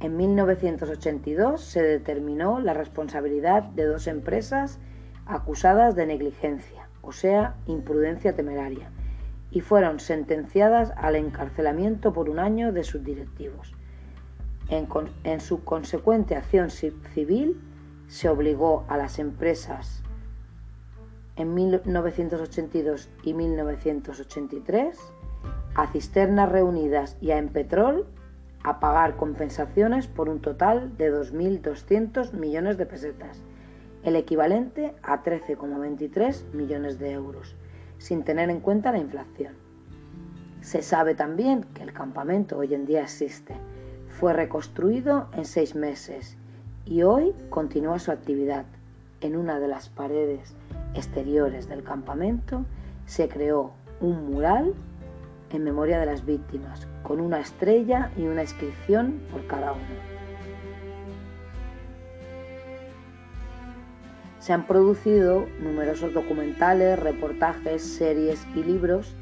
En 0.01 0.15
1982 0.15 1.62
se 1.62 1.82
determinó 1.82 2.60
la 2.60 2.74
responsabilidad 2.74 3.63
de 3.63 3.86
dos 3.86 4.08
empresas 4.08 4.79
acusadas 5.25 5.96
de 5.96 6.06
negligencia, 6.06 6.88
o 7.01 7.12
sea, 7.12 7.56
imprudencia 7.65 8.34
temeraria, 8.34 8.91
y 9.51 9.60
fueron 9.60 10.00
sentenciadas 10.00 10.94
al 10.96 11.15
encarcelamiento 11.15 12.13
por 12.13 12.29
un 12.29 12.39
año 12.39 12.72
de 12.72 12.84
sus 12.86 13.03
directivos. 13.03 13.74
En, 14.70 15.39
su 15.41 15.63
consecuente 15.63 16.36
acción 16.36 16.70
civil 16.70 17.60
se 18.08 18.29
obligó 18.29 18.86
a 18.88 18.98
las 18.98 19.20
empresas 19.20 20.03
en 21.36 21.56
1982 21.56 23.10
y 23.24 23.34
1983 23.34 24.98
a 25.75 25.88
Cisternas 25.88 26.51
Reunidas 26.51 27.18
y 27.20 27.32
a 27.32 27.38
Empetrol 27.38 28.06
a 28.63 28.80
pagar 28.80 29.16
compensaciones 29.16 30.08
por 30.08 30.30
un 30.30 30.42
total 30.42 30.98
de 30.98 31.12
2.200 31.13 32.34
millones 32.34 32.78
de 32.78 32.86
pesetas, 32.86 33.42
el 34.04 34.16
equivalente 34.16 34.96
a 35.04 35.24
13,23 35.24 36.51
millones 36.54 37.00
de 37.00 37.12
euros, 37.12 37.56
sin 37.98 38.24
tener 38.24 38.50
en 38.50 38.60
cuenta 38.60 38.92
la 38.92 39.00
inflación. 39.00 39.54
Se 40.62 40.82
sabe 40.82 41.16
también 41.16 41.63
que 41.74 41.84
el 41.84 41.94
campamento 41.94 42.57
hoy 42.57 42.74
en 42.74 42.86
día 42.86 43.03
existe. 43.03 43.55
Fue 44.07 44.33
reconstruido 44.33 45.29
en 45.33 45.46
seis 45.46 45.75
meses 45.75 46.38
y 46.86 47.03
hoy 47.03 47.33
continúa 47.50 48.00
su 48.00 48.12
actividad. 48.12 48.66
En 49.22 49.36
una 49.36 49.60
de 49.60 49.68
las 49.68 49.90
paredes 49.90 50.55
exteriores 50.94 51.68
del 51.68 51.83
campamento 51.83 52.66
se 53.05 53.29
creó 53.29 53.72
un 54.01 54.31
mural 54.31 54.74
en 55.51 55.64
memoria 55.64 56.00
de 56.00 56.05
las 56.05 56.25
víctimas, 56.25 56.88
con 57.03 57.20
una 57.20 57.40
estrella 57.40 58.12
y 58.18 58.27
una 58.27 58.42
inscripción 58.42 59.20
por 59.31 59.46
cada 59.48 59.74
uno. 59.74 60.20
Se 64.40 64.53
han 64.53 64.66
producido 64.66 65.46
numerosos 65.62 66.14
documentales, 66.14 66.98
reportajes, 66.98 67.81
series 67.83 68.46
y 68.55 68.64
libros 68.64 69.14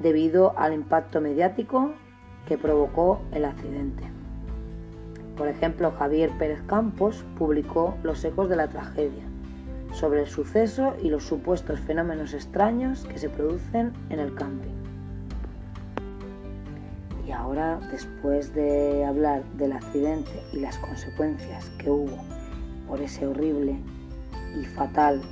debido 0.00 0.56
al 0.58 0.72
impacto 0.72 1.20
mediático 1.20 1.92
que 2.46 2.56
provocó 2.56 3.20
el 3.32 3.44
accidente. 3.44 4.04
Por 5.36 5.48
ejemplo, 5.48 5.92
Javier 5.98 6.30
Pérez 6.38 6.62
Campos 6.66 7.24
publicó 7.38 7.96
Los 8.02 8.24
ecos 8.24 8.48
de 8.48 8.56
la 8.56 8.68
tragedia, 8.68 9.24
sobre 9.92 10.20
el 10.20 10.28
suceso 10.28 10.94
y 11.02 11.08
los 11.10 11.24
supuestos 11.24 11.80
fenómenos 11.80 12.34
extraños 12.34 13.04
que 13.06 13.18
se 13.18 13.28
producen 13.28 13.92
en 14.10 14.20
el 14.20 14.34
camping. 14.34 14.79
Y 17.30 17.32
ahora, 17.32 17.78
después 17.92 18.52
de 18.54 19.04
hablar 19.04 19.44
del 19.52 19.70
accidente 19.70 20.32
y 20.52 20.58
las 20.58 20.76
consecuencias 20.78 21.70
que 21.78 21.88
hubo 21.88 22.18
por 22.88 23.00
ese 23.00 23.24
horrible 23.24 23.76
y 24.60 24.64
fatal 24.64 25.22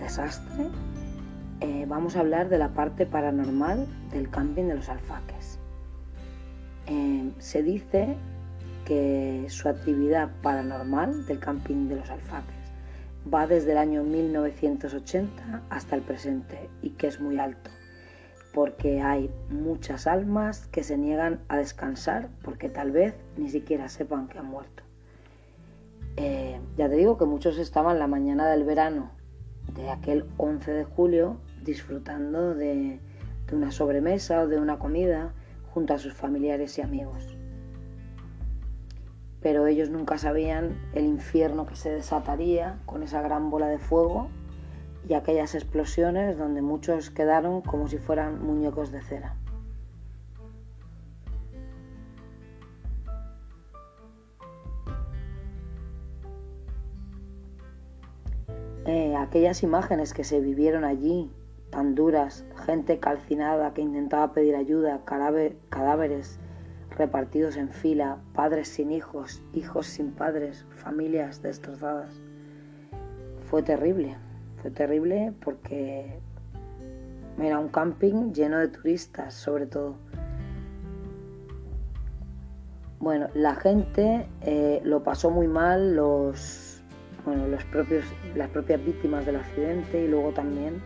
desastre, 0.00 0.66
eh, 1.60 1.86
vamos 1.86 2.16
a 2.16 2.20
hablar 2.20 2.48
de 2.48 2.58
la 2.58 2.70
parte 2.70 3.06
paranormal 3.06 3.86
del 4.10 4.28
camping 4.28 4.64
de 4.64 4.74
los 4.74 4.88
alfaques. 4.88 5.60
Eh, 6.88 7.30
se 7.38 7.62
dice 7.62 8.16
que 8.86 9.46
su 9.48 9.68
actividad 9.68 10.28
paranormal 10.42 11.24
del 11.26 11.38
camping 11.38 11.86
de 11.86 11.94
los 11.94 12.10
alfaques 12.10 12.72
va 13.32 13.46
desde 13.46 13.70
el 13.70 13.78
año 13.78 14.02
1980 14.02 15.62
hasta 15.70 15.94
el 15.94 16.02
presente 16.02 16.68
y 16.82 16.90
que 16.90 17.06
es 17.06 17.20
muy 17.20 17.38
alto 17.38 17.70
porque 18.52 19.00
hay 19.00 19.30
muchas 19.48 20.06
almas 20.06 20.66
que 20.66 20.82
se 20.82 20.98
niegan 20.98 21.40
a 21.48 21.56
descansar 21.56 22.28
porque 22.42 22.68
tal 22.68 22.90
vez 22.90 23.14
ni 23.36 23.48
siquiera 23.48 23.88
sepan 23.88 24.28
que 24.28 24.38
han 24.38 24.46
muerto. 24.46 24.82
Eh, 26.16 26.60
ya 26.76 26.88
te 26.88 26.96
digo 26.96 27.16
que 27.16 27.24
muchos 27.24 27.58
estaban 27.58 27.98
la 27.98 28.06
mañana 28.06 28.48
del 28.50 28.64
verano 28.64 29.10
de 29.74 29.90
aquel 29.90 30.26
11 30.36 30.72
de 30.72 30.84
julio 30.84 31.36
disfrutando 31.62 32.54
de, 32.54 32.98
de 33.46 33.56
una 33.56 33.70
sobremesa 33.70 34.42
o 34.42 34.48
de 34.48 34.58
una 34.58 34.78
comida 34.78 35.32
junto 35.72 35.94
a 35.94 35.98
sus 35.98 36.14
familiares 36.14 36.76
y 36.78 36.82
amigos. 36.82 37.36
Pero 39.40 39.66
ellos 39.66 39.88
nunca 39.88 40.18
sabían 40.18 40.76
el 40.92 41.04
infierno 41.04 41.66
que 41.66 41.76
se 41.76 41.90
desataría 41.90 42.78
con 42.84 43.02
esa 43.02 43.22
gran 43.22 43.48
bola 43.48 43.68
de 43.68 43.78
fuego 43.78 44.28
y 45.08 45.14
aquellas 45.14 45.54
explosiones 45.54 46.38
donde 46.38 46.62
muchos 46.62 47.10
quedaron 47.10 47.62
como 47.62 47.88
si 47.88 47.98
fueran 47.98 48.44
muñecos 48.44 48.92
de 48.92 49.02
cera. 49.02 49.36
Eh, 58.86 59.14
aquellas 59.16 59.62
imágenes 59.62 60.14
que 60.14 60.24
se 60.24 60.40
vivieron 60.40 60.84
allí, 60.84 61.30
tan 61.70 61.94
duras, 61.94 62.44
gente 62.66 62.98
calcinada 62.98 63.72
que 63.72 63.82
intentaba 63.82 64.32
pedir 64.32 64.56
ayuda, 64.56 65.02
cadáveres 65.04 66.40
repartidos 66.96 67.56
en 67.56 67.70
fila, 67.70 68.18
padres 68.34 68.68
sin 68.68 68.90
hijos, 68.90 69.42
hijos 69.52 69.86
sin 69.86 70.12
padres, 70.12 70.66
familias 70.70 71.40
destrozadas. 71.42 72.20
Fue 73.48 73.62
terrible. 73.62 74.16
Fue 74.60 74.70
terrible 74.70 75.32
porque 75.42 76.18
era 77.40 77.58
un 77.58 77.68
camping 77.68 78.32
lleno 78.32 78.58
de 78.58 78.68
turistas, 78.68 79.34
sobre 79.34 79.66
todo. 79.66 79.96
Bueno, 82.98 83.28
la 83.32 83.54
gente 83.54 84.26
eh, 84.42 84.82
lo 84.84 85.02
pasó 85.02 85.30
muy 85.30 85.48
mal, 85.48 85.96
los, 85.96 86.82
bueno, 87.24 87.46
los 87.48 87.64
propios, 87.64 88.04
las 88.36 88.50
propias 88.50 88.84
víctimas 88.84 89.24
del 89.24 89.36
accidente 89.36 90.04
y 90.04 90.08
luego 90.08 90.32
también 90.32 90.82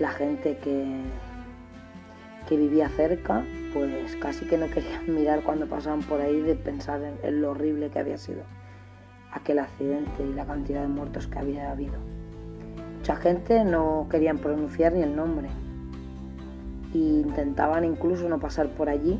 la 0.00 0.08
gente 0.10 0.56
que, 0.56 1.02
que 2.48 2.56
vivía 2.56 2.88
cerca, 2.88 3.44
pues 3.74 4.16
casi 4.16 4.46
que 4.46 4.56
no 4.56 4.70
querían 4.70 5.02
mirar 5.14 5.42
cuando 5.42 5.66
pasaban 5.66 6.00
por 6.00 6.22
ahí 6.22 6.40
de 6.40 6.54
pensar 6.54 7.02
en 7.22 7.42
lo 7.42 7.50
horrible 7.50 7.90
que 7.90 7.98
había 7.98 8.16
sido 8.16 8.42
aquel 9.32 9.58
accidente 9.58 10.24
y 10.24 10.32
la 10.32 10.46
cantidad 10.46 10.80
de 10.80 10.88
muertos 10.88 11.26
que 11.26 11.38
había 11.38 11.70
habido. 11.70 12.17
Mucha 13.08 13.22
gente 13.22 13.64
no 13.64 14.06
querían 14.10 14.36
pronunciar 14.36 14.92
ni 14.92 15.00
el 15.00 15.16
nombre 15.16 15.48
e 16.92 16.98
intentaban 16.98 17.86
incluso 17.86 18.28
no 18.28 18.38
pasar 18.38 18.68
por 18.68 18.90
allí, 18.90 19.18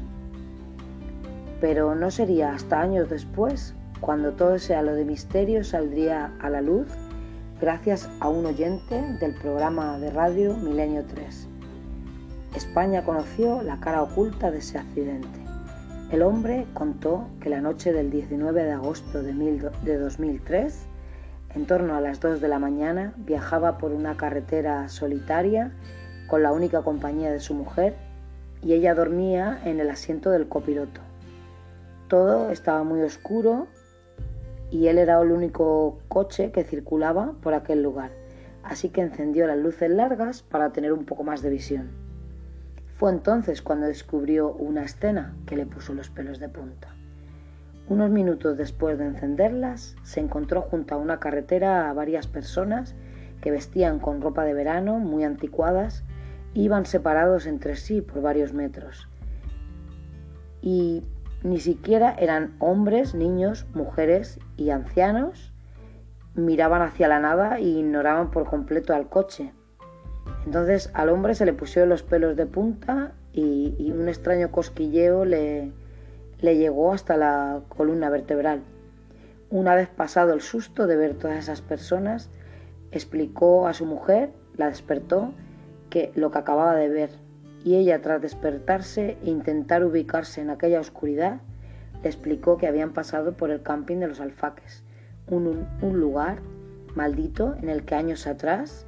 pero 1.62 1.94
no 1.94 2.10
sería 2.10 2.52
hasta 2.52 2.82
años 2.82 3.08
después, 3.08 3.74
cuando 4.02 4.32
todo 4.32 4.56
ese 4.56 4.76
halo 4.76 4.92
de 4.92 5.06
misterio 5.06 5.64
saldría 5.64 6.32
a 6.38 6.50
la 6.50 6.60
luz 6.60 6.86
gracias 7.62 8.10
a 8.20 8.28
un 8.28 8.44
oyente 8.44 9.00
del 9.20 9.34
programa 9.36 9.98
de 9.98 10.10
radio 10.10 10.54
Milenio 10.58 11.06
3. 11.06 11.48
España 12.56 13.02
conoció 13.04 13.62
la 13.62 13.80
cara 13.80 14.02
oculta 14.02 14.50
de 14.50 14.58
ese 14.58 14.76
accidente. 14.76 15.40
El 16.12 16.20
hombre 16.20 16.66
contó 16.74 17.26
que 17.40 17.48
la 17.48 17.62
noche 17.62 17.94
del 17.94 18.10
19 18.10 18.64
de 18.64 18.72
agosto 18.72 19.22
de, 19.22 19.96
2003, 19.96 20.87
en 21.54 21.66
torno 21.66 21.96
a 21.96 22.00
las 22.00 22.20
2 22.20 22.40
de 22.40 22.48
la 22.48 22.58
mañana, 22.58 23.14
viajaba 23.16 23.78
por 23.78 23.92
una 23.92 24.16
carretera 24.16 24.88
solitaria 24.88 25.72
con 26.26 26.42
la 26.42 26.52
única 26.52 26.82
compañía 26.82 27.32
de 27.32 27.40
su 27.40 27.54
mujer 27.54 27.94
y 28.62 28.74
ella 28.74 28.94
dormía 28.94 29.60
en 29.64 29.80
el 29.80 29.90
asiento 29.90 30.30
del 30.30 30.48
copiloto. 30.48 31.00
Todo 32.08 32.50
estaba 32.50 32.84
muy 32.84 33.02
oscuro 33.02 33.66
y 34.70 34.88
él 34.88 34.98
era 34.98 35.20
el 35.20 35.30
único 35.30 35.98
coche 36.08 36.52
que 36.52 36.64
circulaba 36.64 37.32
por 37.42 37.54
aquel 37.54 37.82
lugar, 37.82 38.10
así 38.62 38.90
que 38.90 39.00
encendió 39.00 39.46
las 39.46 39.58
luces 39.58 39.90
largas 39.90 40.42
para 40.42 40.70
tener 40.72 40.92
un 40.92 41.04
poco 41.04 41.24
más 41.24 41.42
de 41.42 41.50
visión. 41.50 41.90
Fue 42.98 43.10
entonces 43.10 43.62
cuando 43.62 43.86
descubrió 43.86 44.52
una 44.52 44.84
escena 44.84 45.34
que 45.46 45.56
le 45.56 45.66
puso 45.66 45.94
los 45.94 46.10
pelos 46.10 46.40
de 46.40 46.48
punta. 46.48 46.97
Unos 47.88 48.10
minutos 48.10 48.58
después 48.58 48.98
de 48.98 49.06
encenderlas, 49.06 49.96
se 50.02 50.20
encontró 50.20 50.60
junto 50.60 50.94
a 50.94 50.98
una 50.98 51.20
carretera 51.20 51.88
a 51.88 51.92
varias 51.94 52.26
personas 52.26 52.94
que 53.40 53.50
vestían 53.50 53.98
con 53.98 54.20
ropa 54.20 54.44
de 54.44 54.52
verano 54.52 54.98
muy 54.98 55.24
anticuadas 55.24 56.04
iban 56.54 56.86
separados 56.86 57.46
entre 57.46 57.76
sí 57.76 58.02
por 58.02 58.20
varios 58.20 58.52
metros. 58.52 59.08
Y 60.60 61.04
ni 61.42 61.60
siquiera 61.60 62.14
eran 62.18 62.56
hombres, 62.58 63.14
niños, 63.14 63.66
mujeres 63.74 64.38
y 64.56 64.70
ancianos. 64.70 65.52
Miraban 66.34 66.82
hacia 66.82 67.08
la 67.08 67.20
nada 67.20 67.58
e 67.58 67.62
ignoraban 67.62 68.30
por 68.30 68.44
completo 68.44 68.94
al 68.94 69.08
coche. 69.08 69.52
Entonces 70.44 70.90
al 70.94 71.08
hombre 71.08 71.34
se 71.34 71.46
le 71.46 71.52
pusieron 71.52 71.88
los 71.88 72.02
pelos 72.02 72.36
de 72.36 72.46
punta 72.46 73.12
y, 73.32 73.92
un 73.92 74.08
extraño 74.08 74.50
cosquilleo 74.50 75.24
le, 75.24 75.72
le 76.40 76.56
llegó 76.56 76.92
hasta 76.92 77.16
la 77.16 77.62
columna 77.68 78.10
vertebral. 78.10 78.62
Una 79.50 79.74
vez 79.74 79.88
pasado 79.88 80.32
el 80.32 80.40
susto 80.40 80.86
de 80.86 80.96
ver 80.96 81.14
todas 81.14 81.38
esas 81.38 81.62
personas, 81.62 82.30
explicó 82.90 83.66
a 83.66 83.74
su 83.74 83.86
mujer, 83.86 84.30
la 84.56 84.68
despertó 84.68 85.32
que 85.90 86.12
lo 86.14 86.30
que 86.30 86.38
acababa 86.38 86.74
de 86.74 86.88
ver, 86.88 87.10
y 87.64 87.76
ella 87.76 88.00
tras 88.02 88.20
despertarse 88.20 89.16
e 89.24 89.30
intentar 89.30 89.84
ubicarse 89.84 90.40
en 90.40 90.50
aquella 90.50 90.80
oscuridad, 90.80 91.40
le 92.02 92.08
explicó 92.08 92.58
que 92.58 92.66
habían 92.66 92.92
pasado 92.92 93.32
por 93.36 93.50
el 93.50 93.62
camping 93.62 93.96
de 93.96 94.08
los 94.08 94.20
alfaques, 94.20 94.84
un, 95.30 95.66
lugar 95.80 96.38
maldito 96.94 97.56
en 97.60 97.68
el 97.68 97.84
que 97.84 97.94
años 97.94 98.26
atrás 98.26 98.86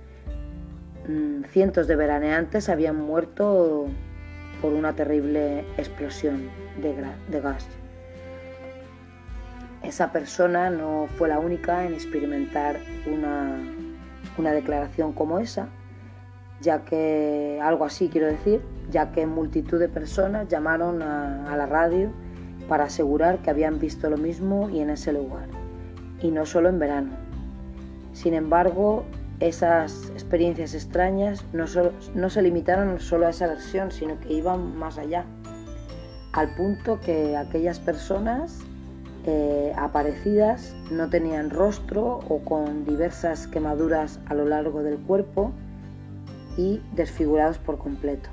mm, 1.09 1.45
cientos 1.45 1.87
de 1.87 1.97
veraneantes 1.97 2.69
habían 2.69 2.97
muerto 2.97 3.87
por 4.61 4.73
una 4.73 4.95
terrible 4.95 5.61
explosión 5.77 6.51
de, 6.81 7.41
gas. 7.41 7.67
Esa 9.83 10.13
persona 10.13 10.71
no 10.71 11.07
fue 11.17 11.29
la 11.29 11.39
única 11.39 11.87
en 11.87 11.95
experimentar 11.95 12.79
una, 13.07 13.59
una 14.37 14.53
declaración 14.53 15.13
como 15.13 15.39
esa, 15.39 15.69
ya 16.61 16.85
que 16.85 17.59
algo 17.63 17.85
así 17.85 18.09
quiero 18.09 18.27
decir, 18.27 18.61
ya 18.91 19.13
que 19.13 19.27
multitud 19.27 19.79
de 19.79 19.89
personas 19.89 20.49
llamaron 20.49 21.03
a, 21.03 21.57
la 21.57 21.67
radio 21.67 22.11
para 22.69 22.85
asegurar 22.85 23.39
que 23.39 23.51
habían 23.51 23.79
visto 23.79 24.11
lo 24.11 24.17
mismo 24.17 24.69
y 24.69 24.81
en 24.81 24.91
ese 24.91 25.13
lugar, 25.13 25.49
y 26.21 26.31
no 26.31 26.45
solo 26.47 26.69
en 26.69 26.79
verano. 26.79 27.11
Sin 28.13 28.35
embargo, 28.35 29.05
esas 29.41 30.11
experiencias 30.11 30.75
extrañas 30.75 31.45
no, 31.53 31.67
se 32.31 32.43
limitaron 32.43 33.01
solo 33.01 33.27
a 33.27 33.31
esa 33.31 33.47
versión, 33.47 33.91
sino 33.91 34.21
que 34.21 34.33
iban 34.35 34.77
más 34.77 34.99
allá, 34.99 35.25
al 36.33 36.55
punto 36.55 37.01
que 37.01 37.37
aquellas 37.37 37.81
personas 37.81 38.61
eh, 39.27 39.73
aparecidas 39.77 40.75
no 40.91 41.11
tenían 41.11 41.51
rostro 41.51 42.21
o 42.29 42.39
con 42.45 42.85
diversas 42.85 43.47
quemaduras 43.47 44.21
a 44.27 44.35
lo 44.35 44.45
largo 44.45 44.83
del 44.83 44.99
cuerpo, 44.99 45.53
y 46.57 46.83
desfigurados 46.93 47.59
por 47.59 47.79
completo. 47.79 48.29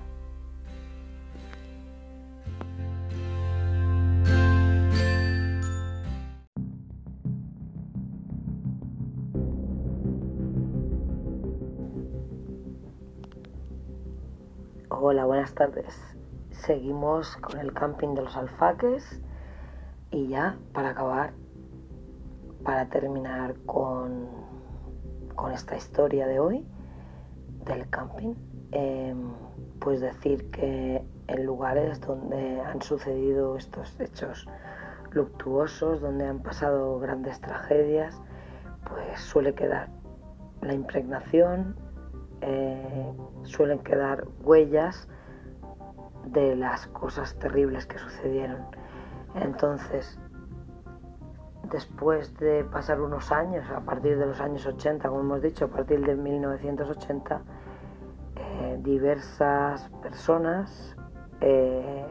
Hola, 15.09 15.23
buenas 15.23 15.53
tardes. 15.53 16.17
Seguimos 16.51 17.37
con 17.37 17.61
el 17.61 17.71
camping 17.71 18.13
de 18.13 18.23
los 18.23 18.35
alfaques 18.35 19.21
y 20.11 20.27
ya 20.27 20.57
para 20.73 20.89
acabar, 20.89 21.31
para 22.61 22.89
terminar 22.89 23.55
con, 23.65 24.27
con 25.33 25.53
esta 25.53 25.77
historia 25.77 26.27
de 26.27 26.41
hoy, 26.41 26.67
del 27.63 27.89
camping, 27.89 28.33
em, 28.71 29.31
pues 29.79 30.01
decir 30.01 30.51
que 30.51 31.01
en 31.27 31.45
lugares 31.45 32.01
donde 32.01 32.59
han 32.59 32.81
sucedido 32.81 33.55
estos 33.55 33.97
hechos 34.01 34.45
luctuosos, 35.11 36.01
donde 36.01 36.27
han 36.27 36.43
pasado 36.43 36.99
grandes 36.99 37.39
tragedias, 37.39 38.21
pues 38.89 39.21
suele 39.21 39.53
quedar 39.55 39.87
la 40.61 40.73
impregnación, 40.73 41.86
eh, 42.41 43.13
suelen 43.43 43.79
quedar 43.79 44.25
huellas 44.43 45.07
de 46.25 46.55
las 46.55 46.87
cosas 46.87 47.35
terribles 47.39 47.85
que 47.85 47.97
sucedieron. 47.97 48.65
Entonces, 49.35 50.19
después 51.71 52.35
de 52.37 52.63
pasar 52.63 53.01
unos 53.01 53.31
años, 53.31 53.69
a 53.69 53.81
partir 53.81 54.17
de 54.17 54.25
los 54.25 54.39
años 54.39 54.65
80, 54.65 55.07
como 55.09 55.21
hemos 55.21 55.41
dicho, 55.41 55.65
a 55.65 55.67
partir 55.69 56.05
de 56.05 56.15
1980, 56.15 57.41
eh, 58.35 58.79
diversas 58.81 59.89
personas 60.01 60.95
eh, 61.41 62.05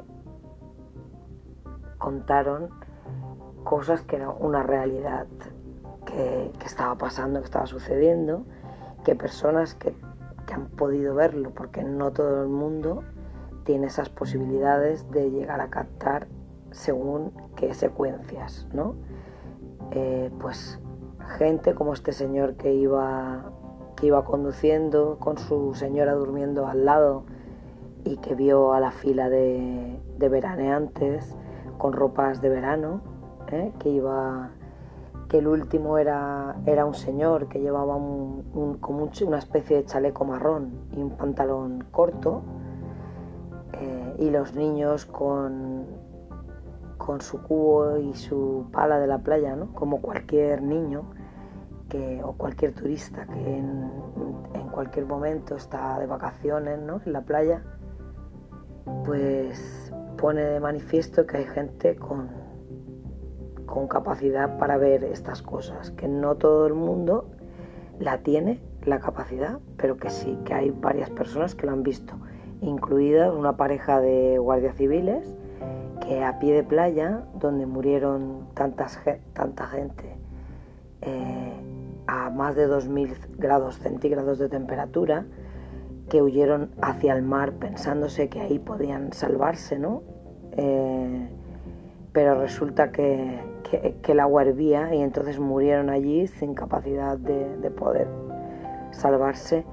contaron 1.98 2.70
cosas 3.64 4.02
que 4.02 4.16
eran 4.16 4.32
una 4.38 4.62
realidad 4.62 5.26
que, 6.04 6.52
estaba 6.64 6.96
pasando, 6.96 7.40
que 7.40 7.46
estaba 7.46 7.66
sucediendo, 7.66 8.44
que 9.04 9.14
personas 9.14 9.74
que, 9.74 9.94
que 10.46 10.54
han 10.54 10.66
podido 10.68 11.14
verlo, 11.14 11.50
porque 11.50 11.82
no 11.82 12.12
todo 12.12 12.42
el 12.42 12.48
mundo 12.48 13.02
tiene 13.64 13.88
esas 13.88 14.08
posibilidades 14.08 15.10
de 15.10 15.30
llegar 15.30 15.60
a 15.60 15.68
captar 15.68 16.28
según 16.70 17.32
qué 17.56 17.74
secuencias, 17.74 18.66
¿no? 18.72 18.94
Eh, 19.90 20.30
pues 20.40 20.80
gente 21.38 21.74
como 21.74 21.92
este 21.92 22.12
señor 22.12 22.54
que 22.54 22.74
iba, 22.74 23.50
que 23.96 24.06
iba 24.06 24.24
conduciendo 24.24 25.18
con 25.18 25.38
su 25.38 25.74
señora 25.74 26.14
durmiendo 26.14 26.66
al 26.66 26.84
lado 26.84 27.24
y 28.04 28.18
que 28.18 28.34
vio 28.34 28.72
a 28.72 28.80
la 28.80 28.92
fila 28.92 29.28
de, 29.28 30.00
veraneantes 30.18 31.36
con 31.78 31.92
ropas 31.92 32.40
de 32.40 32.48
verano, 32.48 33.00
¿eh? 33.48 33.72
que 33.78 33.90
iba 33.90 34.50
el 35.38 35.46
último 35.46 35.98
era, 35.98 36.56
era 36.66 36.84
un 36.84 36.94
señor 36.94 37.48
que 37.48 37.60
llevaba 37.60 37.96
una 37.96 39.38
especie 39.38 39.78
de 39.78 39.84
chaleco 39.84 40.24
marrón 40.24 40.88
y 40.92 41.00
un 41.00 41.10
pantalón 41.10 41.84
corto, 41.90 42.42
eh, 43.72 44.16
y 44.18 44.30
los 44.30 44.54
niños 44.54 45.06
con 45.06 45.86
con 47.06 47.20
su 47.20 47.40
cubo 47.40 47.98
y 47.98 48.14
su 48.14 48.66
pala 48.72 48.98
de 48.98 49.06
la 49.06 49.18
playa, 49.18 49.54
¿no? 49.54 49.72
como 49.74 50.00
cualquier 50.00 50.62
niño 50.62 51.04
que, 51.88 52.20
o 52.24 52.32
cualquier 52.32 52.74
turista 52.74 53.26
que 53.26 53.58
en, 53.58 54.06
cualquier 54.72 55.06
momento 55.06 55.56
está 55.56 55.98
de 55.98 56.06
vacaciones 56.06 56.78
¿no? 56.80 57.00
en 57.06 57.12
la 57.14 57.22
playa, 57.22 57.62
pues 59.06 59.90
pone 60.18 60.42
de 60.42 60.60
manifiesto 60.60 61.26
que 61.26 61.38
hay 61.38 61.44
gente 61.46 61.96
con, 61.96 62.28
con 63.66 63.88
capacidad 63.88 64.58
para 64.58 64.76
ver 64.76 65.04
estas 65.04 65.42
cosas, 65.42 65.90
que 65.90 66.08
no 66.08 66.36
todo 66.36 66.66
el 66.66 66.74
mundo 66.74 67.28
la 67.98 68.18
tiene, 68.18 68.60
la 68.84 69.00
capacidad, 69.00 69.58
pero 69.76 69.96
que 69.96 70.10
sí, 70.10 70.38
que 70.44 70.54
hay 70.54 70.70
varias 70.70 71.10
personas 71.10 71.54
que 71.54 71.66
lo 71.66 71.72
han 71.72 71.82
visto, 71.82 72.14
incluida 72.60 73.32
una 73.32 73.56
pareja 73.56 74.00
de 74.00 74.38
guardias 74.38 74.76
civiles 74.76 75.36
que 76.06 76.22
a 76.24 76.38
pie 76.38 76.54
de 76.54 76.62
playa, 76.62 77.24
donde 77.34 77.66
murieron 77.66 78.48
tantas, 78.54 79.00
tanta 79.32 79.66
gente, 79.66 80.16
eh, 81.02 81.52
a 82.06 82.30
más 82.30 82.54
de 82.54 82.68
2.000 82.68 83.16
grados 83.38 83.78
centígrados 83.78 84.38
de 84.38 84.48
temperatura, 84.48 85.26
que 86.08 86.22
huyeron 86.22 86.70
hacia 86.80 87.14
el 87.14 87.22
mar 87.22 87.54
pensándose 87.54 88.28
que 88.28 88.40
ahí 88.40 88.58
podían 88.58 89.12
salvarse, 89.12 89.78
¿no? 89.78 90.02
Eh, 90.52 91.28
pero 92.16 92.34
resulta 92.34 92.92
que, 92.92 93.38
que, 93.70 94.10
el 94.10 94.20
agua 94.20 94.40
hervía 94.40 94.94
y 94.94 95.02
entonces 95.02 95.38
murieron 95.38 95.90
allí 95.90 96.26
sin 96.26 96.54
capacidad 96.54 97.18
de, 97.18 97.58
de 97.58 97.70
poder 97.70 98.08
salvarse. 98.90 99.66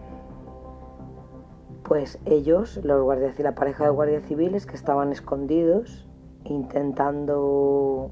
Pues 1.86 2.20
ellos, 2.26 2.82
los 2.84 3.02
guardias 3.02 3.40
la 3.40 3.56
pareja 3.56 3.86
de 3.86 3.92
guardias 3.92 4.24
civiles 4.24 4.66
que 4.66 4.76
estaban 4.76 5.14
escondidos 5.14 6.06
intentando 6.44 8.12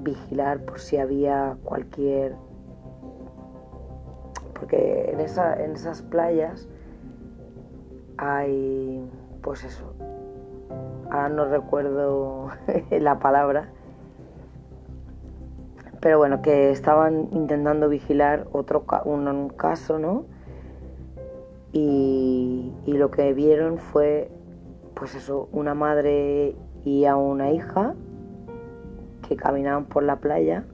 vigilar 0.00 0.62
por 0.66 0.80
si 0.80 0.98
había 0.98 1.56
cualquier 1.64 2.36
porque 4.52 5.08
en, 5.10 5.20
esa, 5.20 5.54
en 5.64 5.70
esas 5.72 6.02
playas 6.02 6.68
hay 8.18 9.02
pues 9.40 9.64
eso 9.64 9.94
ahora 11.10 11.28
no 11.28 11.44
recuerdo 11.46 12.50
la 12.90 13.18
palabra. 13.18 13.70
Pero 16.00 16.18
bueno 16.18 16.40
que 16.40 16.70
estaban 16.70 17.28
intentando 17.32 17.88
vigilar 17.88 18.46
otro 18.52 18.84
un, 19.04 19.50
caso 19.50 19.98
no 19.98 20.24
y, 21.72 22.72
y 22.86 22.92
lo 22.94 23.10
que 23.10 23.34
vieron 23.34 23.76
fue 23.76 24.30
pues 24.94 25.14
eso 25.14 25.48
una 25.52 25.74
madre 25.74 26.56
y 26.84 27.04
a 27.04 27.16
una 27.16 27.50
hija 27.50 27.94
que 29.28 29.36
caminaban 29.36 29.84
por 29.84 30.02
la 30.02 30.16
playa, 30.16 30.64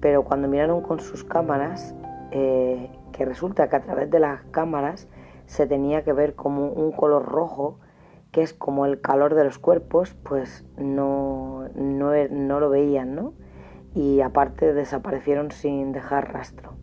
pero 0.00 0.24
cuando 0.24 0.48
miraron 0.48 0.80
con 0.82 1.00
sus 1.00 1.24
cámaras, 1.24 1.94
eh, 2.30 2.90
que 3.12 3.24
resulta 3.24 3.68
que 3.68 3.76
a 3.76 3.82
través 3.82 4.10
de 4.10 4.18
las 4.18 4.42
cámaras 4.50 5.08
se 5.46 5.66
tenía 5.66 6.02
que 6.04 6.12
ver 6.12 6.34
como 6.34 6.68
un 6.68 6.92
color 6.92 7.26
rojo, 7.26 7.78
que 8.32 8.42
es 8.42 8.54
como 8.54 8.86
el 8.86 9.00
calor 9.00 9.34
de 9.34 9.44
los 9.44 9.58
cuerpos, 9.58 10.14
pues 10.22 10.64
no, 10.76 11.68
no, 11.74 12.12
no 12.30 12.60
lo 12.60 12.70
veían, 12.70 13.14
¿no? 13.14 13.34
Y 13.94 14.20
aparte 14.20 14.72
desaparecieron 14.72 15.50
sin 15.50 15.92
dejar 15.92 16.32
rastro. 16.32 16.74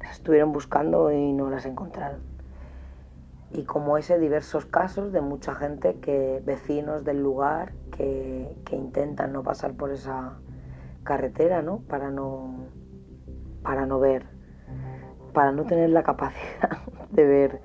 Las 0.00 0.12
estuvieron 0.12 0.52
buscando 0.52 1.10
y 1.10 1.32
no 1.32 1.48
las 1.48 1.64
encontraron. 1.64 2.20
Y 3.50 3.64
como 3.64 3.98
ese, 3.98 4.18
diversos 4.18 4.64
casos 4.64 5.12
de 5.12 5.20
mucha 5.20 5.54
gente 5.54 6.00
que, 6.00 6.42
vecinos 6.44 7.04
del 7.04 7.22
lugar, 7.22 7.72
que, 7.90 8.56
intentan 8.72 9.32
no 9.32 9.42
pasar 9.42 9.74
por 9.74 9.90
esa 9.90 10.38
carretera, 11.02 11.60
¿no? 11.60 11.80
Para 11.80 12.10
no, 12.10 12.66
para 13.62 13.84
no 13.84 14.00
ver, 14.00 14.26
para 15.34 15.52
no 15.52 15.64
tener 15.64 15.90
la 15.90 16.02
capacidad 16.02 16.78
de 17.10 17.26
ver 17.26 17.60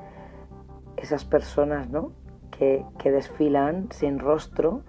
esas 0.97 1.23
personas, 1.23 1.89
¿no? 1.89 2.11
Que, 2.57 2.85
desfilan 3.03 3.87
sin 3.91 4.17
rostro, 4.17 4.81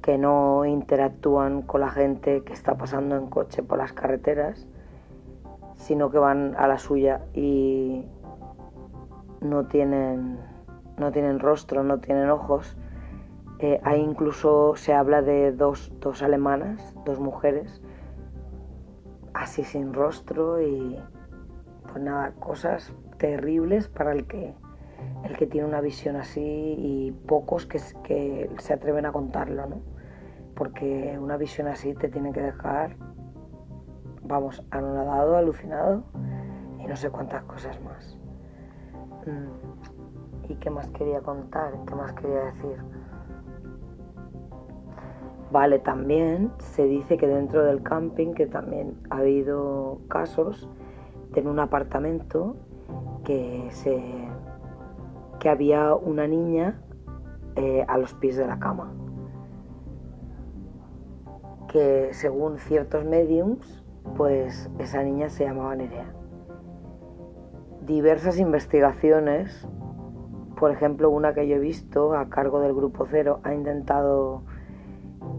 que 0.00 0.16
no 0.16 0.64
interactúan 0.64 1.62
con 1.62 1.82
la 1.82 1.90
gente 1.90 2.42
que 2.44 2.52
está 2.52 2.76
pasando 2.76 3.16
en 3.16 3.26
coche 3.26 3.62
por 3.62 3.78
las 3.78 3.92
carreteras, 3.92 4.66
sino 5.74 6.10
que 6.10 6.18
van 6.18 6.54
a 6.56 6.66
la 6.66 6.78
suya 6.78 7.20
y 7.34 8.06
no 9.42 9.66
tienen, 9.66 10.38
no 10.96 11.12
tienen 11.12 11.40
rostro, 11.40 11.82
no 11.84 12.00
tienen 12.00 12.30
ojos. 12.30 12.76
Eh, 13.58 13.80
ahí 13.84 14.00
incluso 14.00 14.74
se 14.76 14.94
habla 14.94 15.20
de 15.20 15.52
dos, 15.52 15.92
dos 16.00 16.22
alemanas, 16.22 16.96
dos 17.04 17.20
mujeres, 17.20 17.82
así 19.34 19.62
sin 19.62 19.92
rostro 19.92 20.62
y 20.62 20.98
pues 21.92 22.02
nada, 22.02 22.32
cosas 22.40 22.92
terribles 23.18 23.88
para 23.88 24.12
el 24.12 24.26
que, 24.26 24.54
el 25.24 25.36
que 25.36 25.46
tiene 25.46 25.66
una 25.66 25.80
visión 25.80 26.16
así 26.16 26.40
y 26.40 27.12
pocos 27.26 27.66
que, 27.66 27.78
se 27.78 28.72
atreven 28.72 29.06
a 29.06 29.12
contarlo, 29.12 29.66
¿no? 29.66 29.80
Porque 30.54 31.18
una 31.20 31.36
visión 31.36 31.66
así 31.66 31.94
te 31.94 32.08
tiene 32.08 32.32
que 32.32 32.40
dejar, 32.40 32.96
vamos, 34.22 34.64
anonadado, 34.70 35.36
alucinado 35.36 36.04
y 36.78 36.86
no 36.86 36.96
sé 36.96 37.10
cuántas 37.10 37.42
cosas 37.44 37.80
más. 37.82 38.18
Mm. 39.26 40.52
¿Y 40.52 40.56
qué 40.56 40.70
más 40.70 40.88
quería 40.90 41.20
contar? 41.20 41.72
¿Qué 41.86 41.94
más 41.94 42.12
quería 42.12 42.44
decir? 42.44 42.76
Vale, 45.50 45.78
también 45.78 46.50
se 46.58 46.84
dice 46.84 47.16
que 47.16 47.26
dentro 47.26 47.64
del 47.64 47.82
camping, 47.82 48.34
que 48.34 48.46
también 48.46 48.96
ha 49.08 49.18
habido 49.18 50.00
casos 50.08 50.68
en 51.34 51.48
un 51.48 51.60
apartamento 51.60 52.56
que, 53.24 53.68
se, 53.70 54.02
que 55.44 55.50
había 55.50 55.94
una 55.94 56.26
niña 56.26 56.80
eh, 57.54 57.84
a 57.86 57.98
los 57.98 58.14
pies 58.14 58.38
de 58.38 58.46
la 58.46 58.58
cama. 58.58 58.94
Que 61.68 62.08
según 62.14 62.56
ciertos 62.56 63.04
mediums, 63.04 63.84
pues 64.16 64.70
esa 64.78 65.02
niña 65.02 65.28
se 65.28 65.44
llamaba 65.44 65.76
Nerea. 65.76 66.14
Diversas 67.82 68.38
investigaciones, 68.38 69.68
por 70.58 70.70
ejemplo, 70.70 71.10
una 71.10 71.34
que 71.34 71.46
yo 71.46 71.56
he 71.56 71.60
visto 71.60 72.14
a 72.14 72.30
cargo 72.30 72.60
del 72.60 72.72
Grupo 72.72 73.04
Cero, 73.04 73.40
ha 73.42 73.52
intentado 73.52 74.44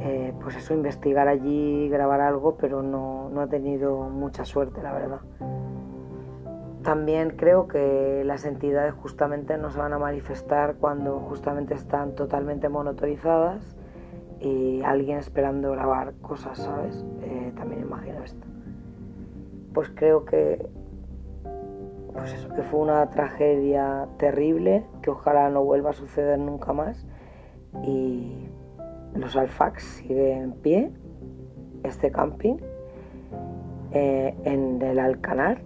eh, 0.02 0.36
pues 0.39 0.56
eso, 0.56 0.76
investigar 0.76 1.28
allí, 1.28 1.89
grabar 1.89 2.22
algo, 2.22 2.58
pero 2.58 2.84
no, 2.84 3.30
no 3.32 3.41
he 3.41 3.48
tenido 3.48 4.04
mucha 4.04 4.46
suerte, 4.46 4.84
la 4.84 4.94
verdad. 4.94 5.22
También 6.86 7.32
creo 7.32 7.67
que 7.67 8.21
las 8.26 8.45
entidades 8.45 8.93
justamente 8.93 9.58
no 9.58 9.71
se 9.71 9.80
van 9.80 9.93
a 9.93 9.98
manifestar 9.98 10.76
cuando 10.76 11.19
justamente 11.19 11.74
están 11.74 12.13
totalmente 12.13 12.69
monotorizadas 12.69 13.76
y 14.39 14.84
alguien 14.84 15.17
esperando 15.17 15.71
grabar 15.71 16.13
cosas, 16.21 16.60
¿sabes? 16.60 17.04
Eh, 17.24 17.52
también 17.56 17.82
imagino 17.82 18.24
esto. 18.24 18.45
Pues 19.74 19.89
creo 19.95 20.26
que, 20.26 20.69
pues 22.13 22.32
eso, 22.34 22.50
que 22.50 22.62
fue 22.62 22.82
una 22.82 23.10
tragedia 23.10 24.08
terrible, 24.19 24.86
que 25.02 25.10
ojalá 25.10 25.50
no 25.50 25.63
vuelva 25.63 25.89
a 25.89 25.93
suceder 25.93 26.38
nunca 26.38 26.71
más 26.71 27.04
y 27.84 28.48
los 29.15 29.36
Alfax 29.36 29.82
siguen 29.82 30.43
en 30.43 30.52
pie, 30.52 30.91
este 31.84 32.12
camping, 32.12 32.58
eh, 33.91 34.36
en 34.43 34.80
el 34.84 35.00
Alcanar. 35.00 35.64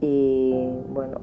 Y 0.00 0.68
bueno, 0.88 1.20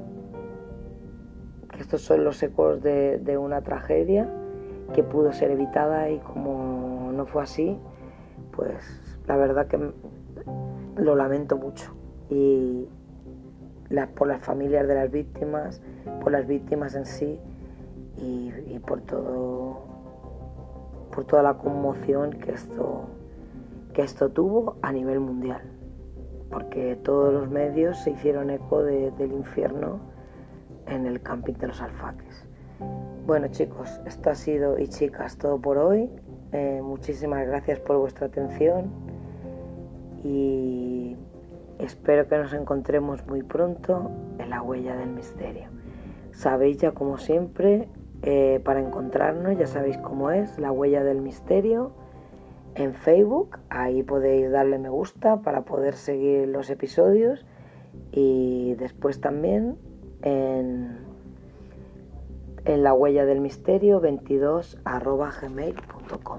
que 1.70 1.80
estos 1.80 2.02
son 2.02 2.24
los 2.24 2.42
ecos 2.42 2.82
de, 2.82 3.18
de 3.18 3.38
una 3.38 3.62
tragedia 3.62 4.28
que 4.94 5.02
pudo 5.02 5.32
ser 5.32 5.50
evitada 5.50 6.10
y 6.10 6.18
como 6.18 7.10
no 7.12 7.26
fue 7.26 7.42
así, 7.42 7.78
pues 8.52 8.82
la 9.26 9.36
verdad 9.36 9.66
que 9.66 9.78
lo 10.96 11.16
lamento 11.16 11.56
mucho. 11.56 11.92
Y 12.30 12.88
por 14.16 14.28
las 14.28 14.42
familias 14.42 14.86
de 14.88 14.94
las 14.94 15.10
víctimas, 15.10 15.80
por 16.22 16.32
las 16.32 16.46
víctimas 16.46 16.94
en 16.94 17.06
sí 17.06 17.38
y, 18.18 18.78
por 18.86 19.00
todo 19.00 19.84
por 21.10 21.24
toda 21.24 21.42
la 21.42 21.54
conmoción 21.54 22.30
que 22.30 22.52
esto 22.52 23.04
que 23.94 24.02
esto 24.02 24.28
tuvo 24.28 24.76
a 24.82 24.92
nivel 24.92 25.20
mundial 25.20 25.62
porque 26.50 26.96
todos 27.02 27.32
los 27.32 27.50
medios 27.50 27.98
se 27.98 28.10
hicieron 28.10 28.50
eco 28.50 28.82
del 28.82 29.32
infierno 29.32 30.00
en 30.86 31.06
el 31.06 31.20
camping 31.20 31.54
de 31.54 31.68
los 31.68 31.80
alfaques. 31.80 32.46
Bueno 33.26 33.48
chicos 33.48 34.00
esto 34.06 34.30
ha 34.30 34.34
sido 34.34 34.78
y 34.78 34.88
chicas 34.88 35.36
todo 35.36 35.60
por 35.60 35.78
hoy. 35.78 36.10
Eh, 36.52 36.80
muchísimas 36.82 37.46
gracias 37.46 37.80
por 37.80 37.98
vuestra 37.98 38.26
atención 38.26 38.90
y 40.22 41.16
espero 41.78 42.28
que 42.28 42.38
nos 42.38 42.52
encontremos 42.52 43.26
muy 43.26 43.42
pronto 43.42 44.10
en 44.38 44.50
la 44.50 44.62
huella 44.62 44.96
del 44.96 45.10
misterio. 45.10 45.68
Sabéis 46.32 46.78
ya 46.78 46.92
como 46.92 47.18
siempre 47.18 47.88
eh, 48.22 48.60
para 48.64 48.80
encontrarnos, 48.80 49.58
ya 49.58 49.66
sabéis 49.66 49.98
cómo 49.98 50.30
es, 50.30 50.58
La 50.58 50.72
Huella 50.72 51.04
del 51.04 51.20
Misterio 51.20 51.92
en 52.76 52.94
Facebook. 52.94 53.58
Ahí 53.70 54.02
podéis 54.02 54.50
darle 54.50 54.78
me 54.78 54.88
gusta 54.88 55.42
para 55.42 55.62
poder 55.62 55.94
seguir 55.94 56.48
los 56.48 56.70
episodios 56.70 57.44
y 58.12 58.74
después 58.74 59.20
también 59.20 59.78
en, 60.22 60.98
en 62.64 62.82
la 62.82 62.92
huella 62.92 63.24
del 63.24 63.40
misterio 63.40 64.00
22 64.00 64.78
gmail.com. 64.84 66.38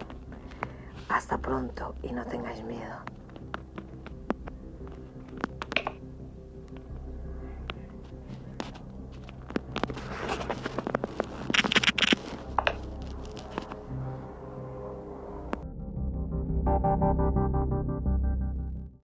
Hasta 1.10 1.38
pronto 1.38 1.96
y 2.04 2.12
no 2.12 2.26
tengáis 2.26 2.64
miedo. 2.64 3.17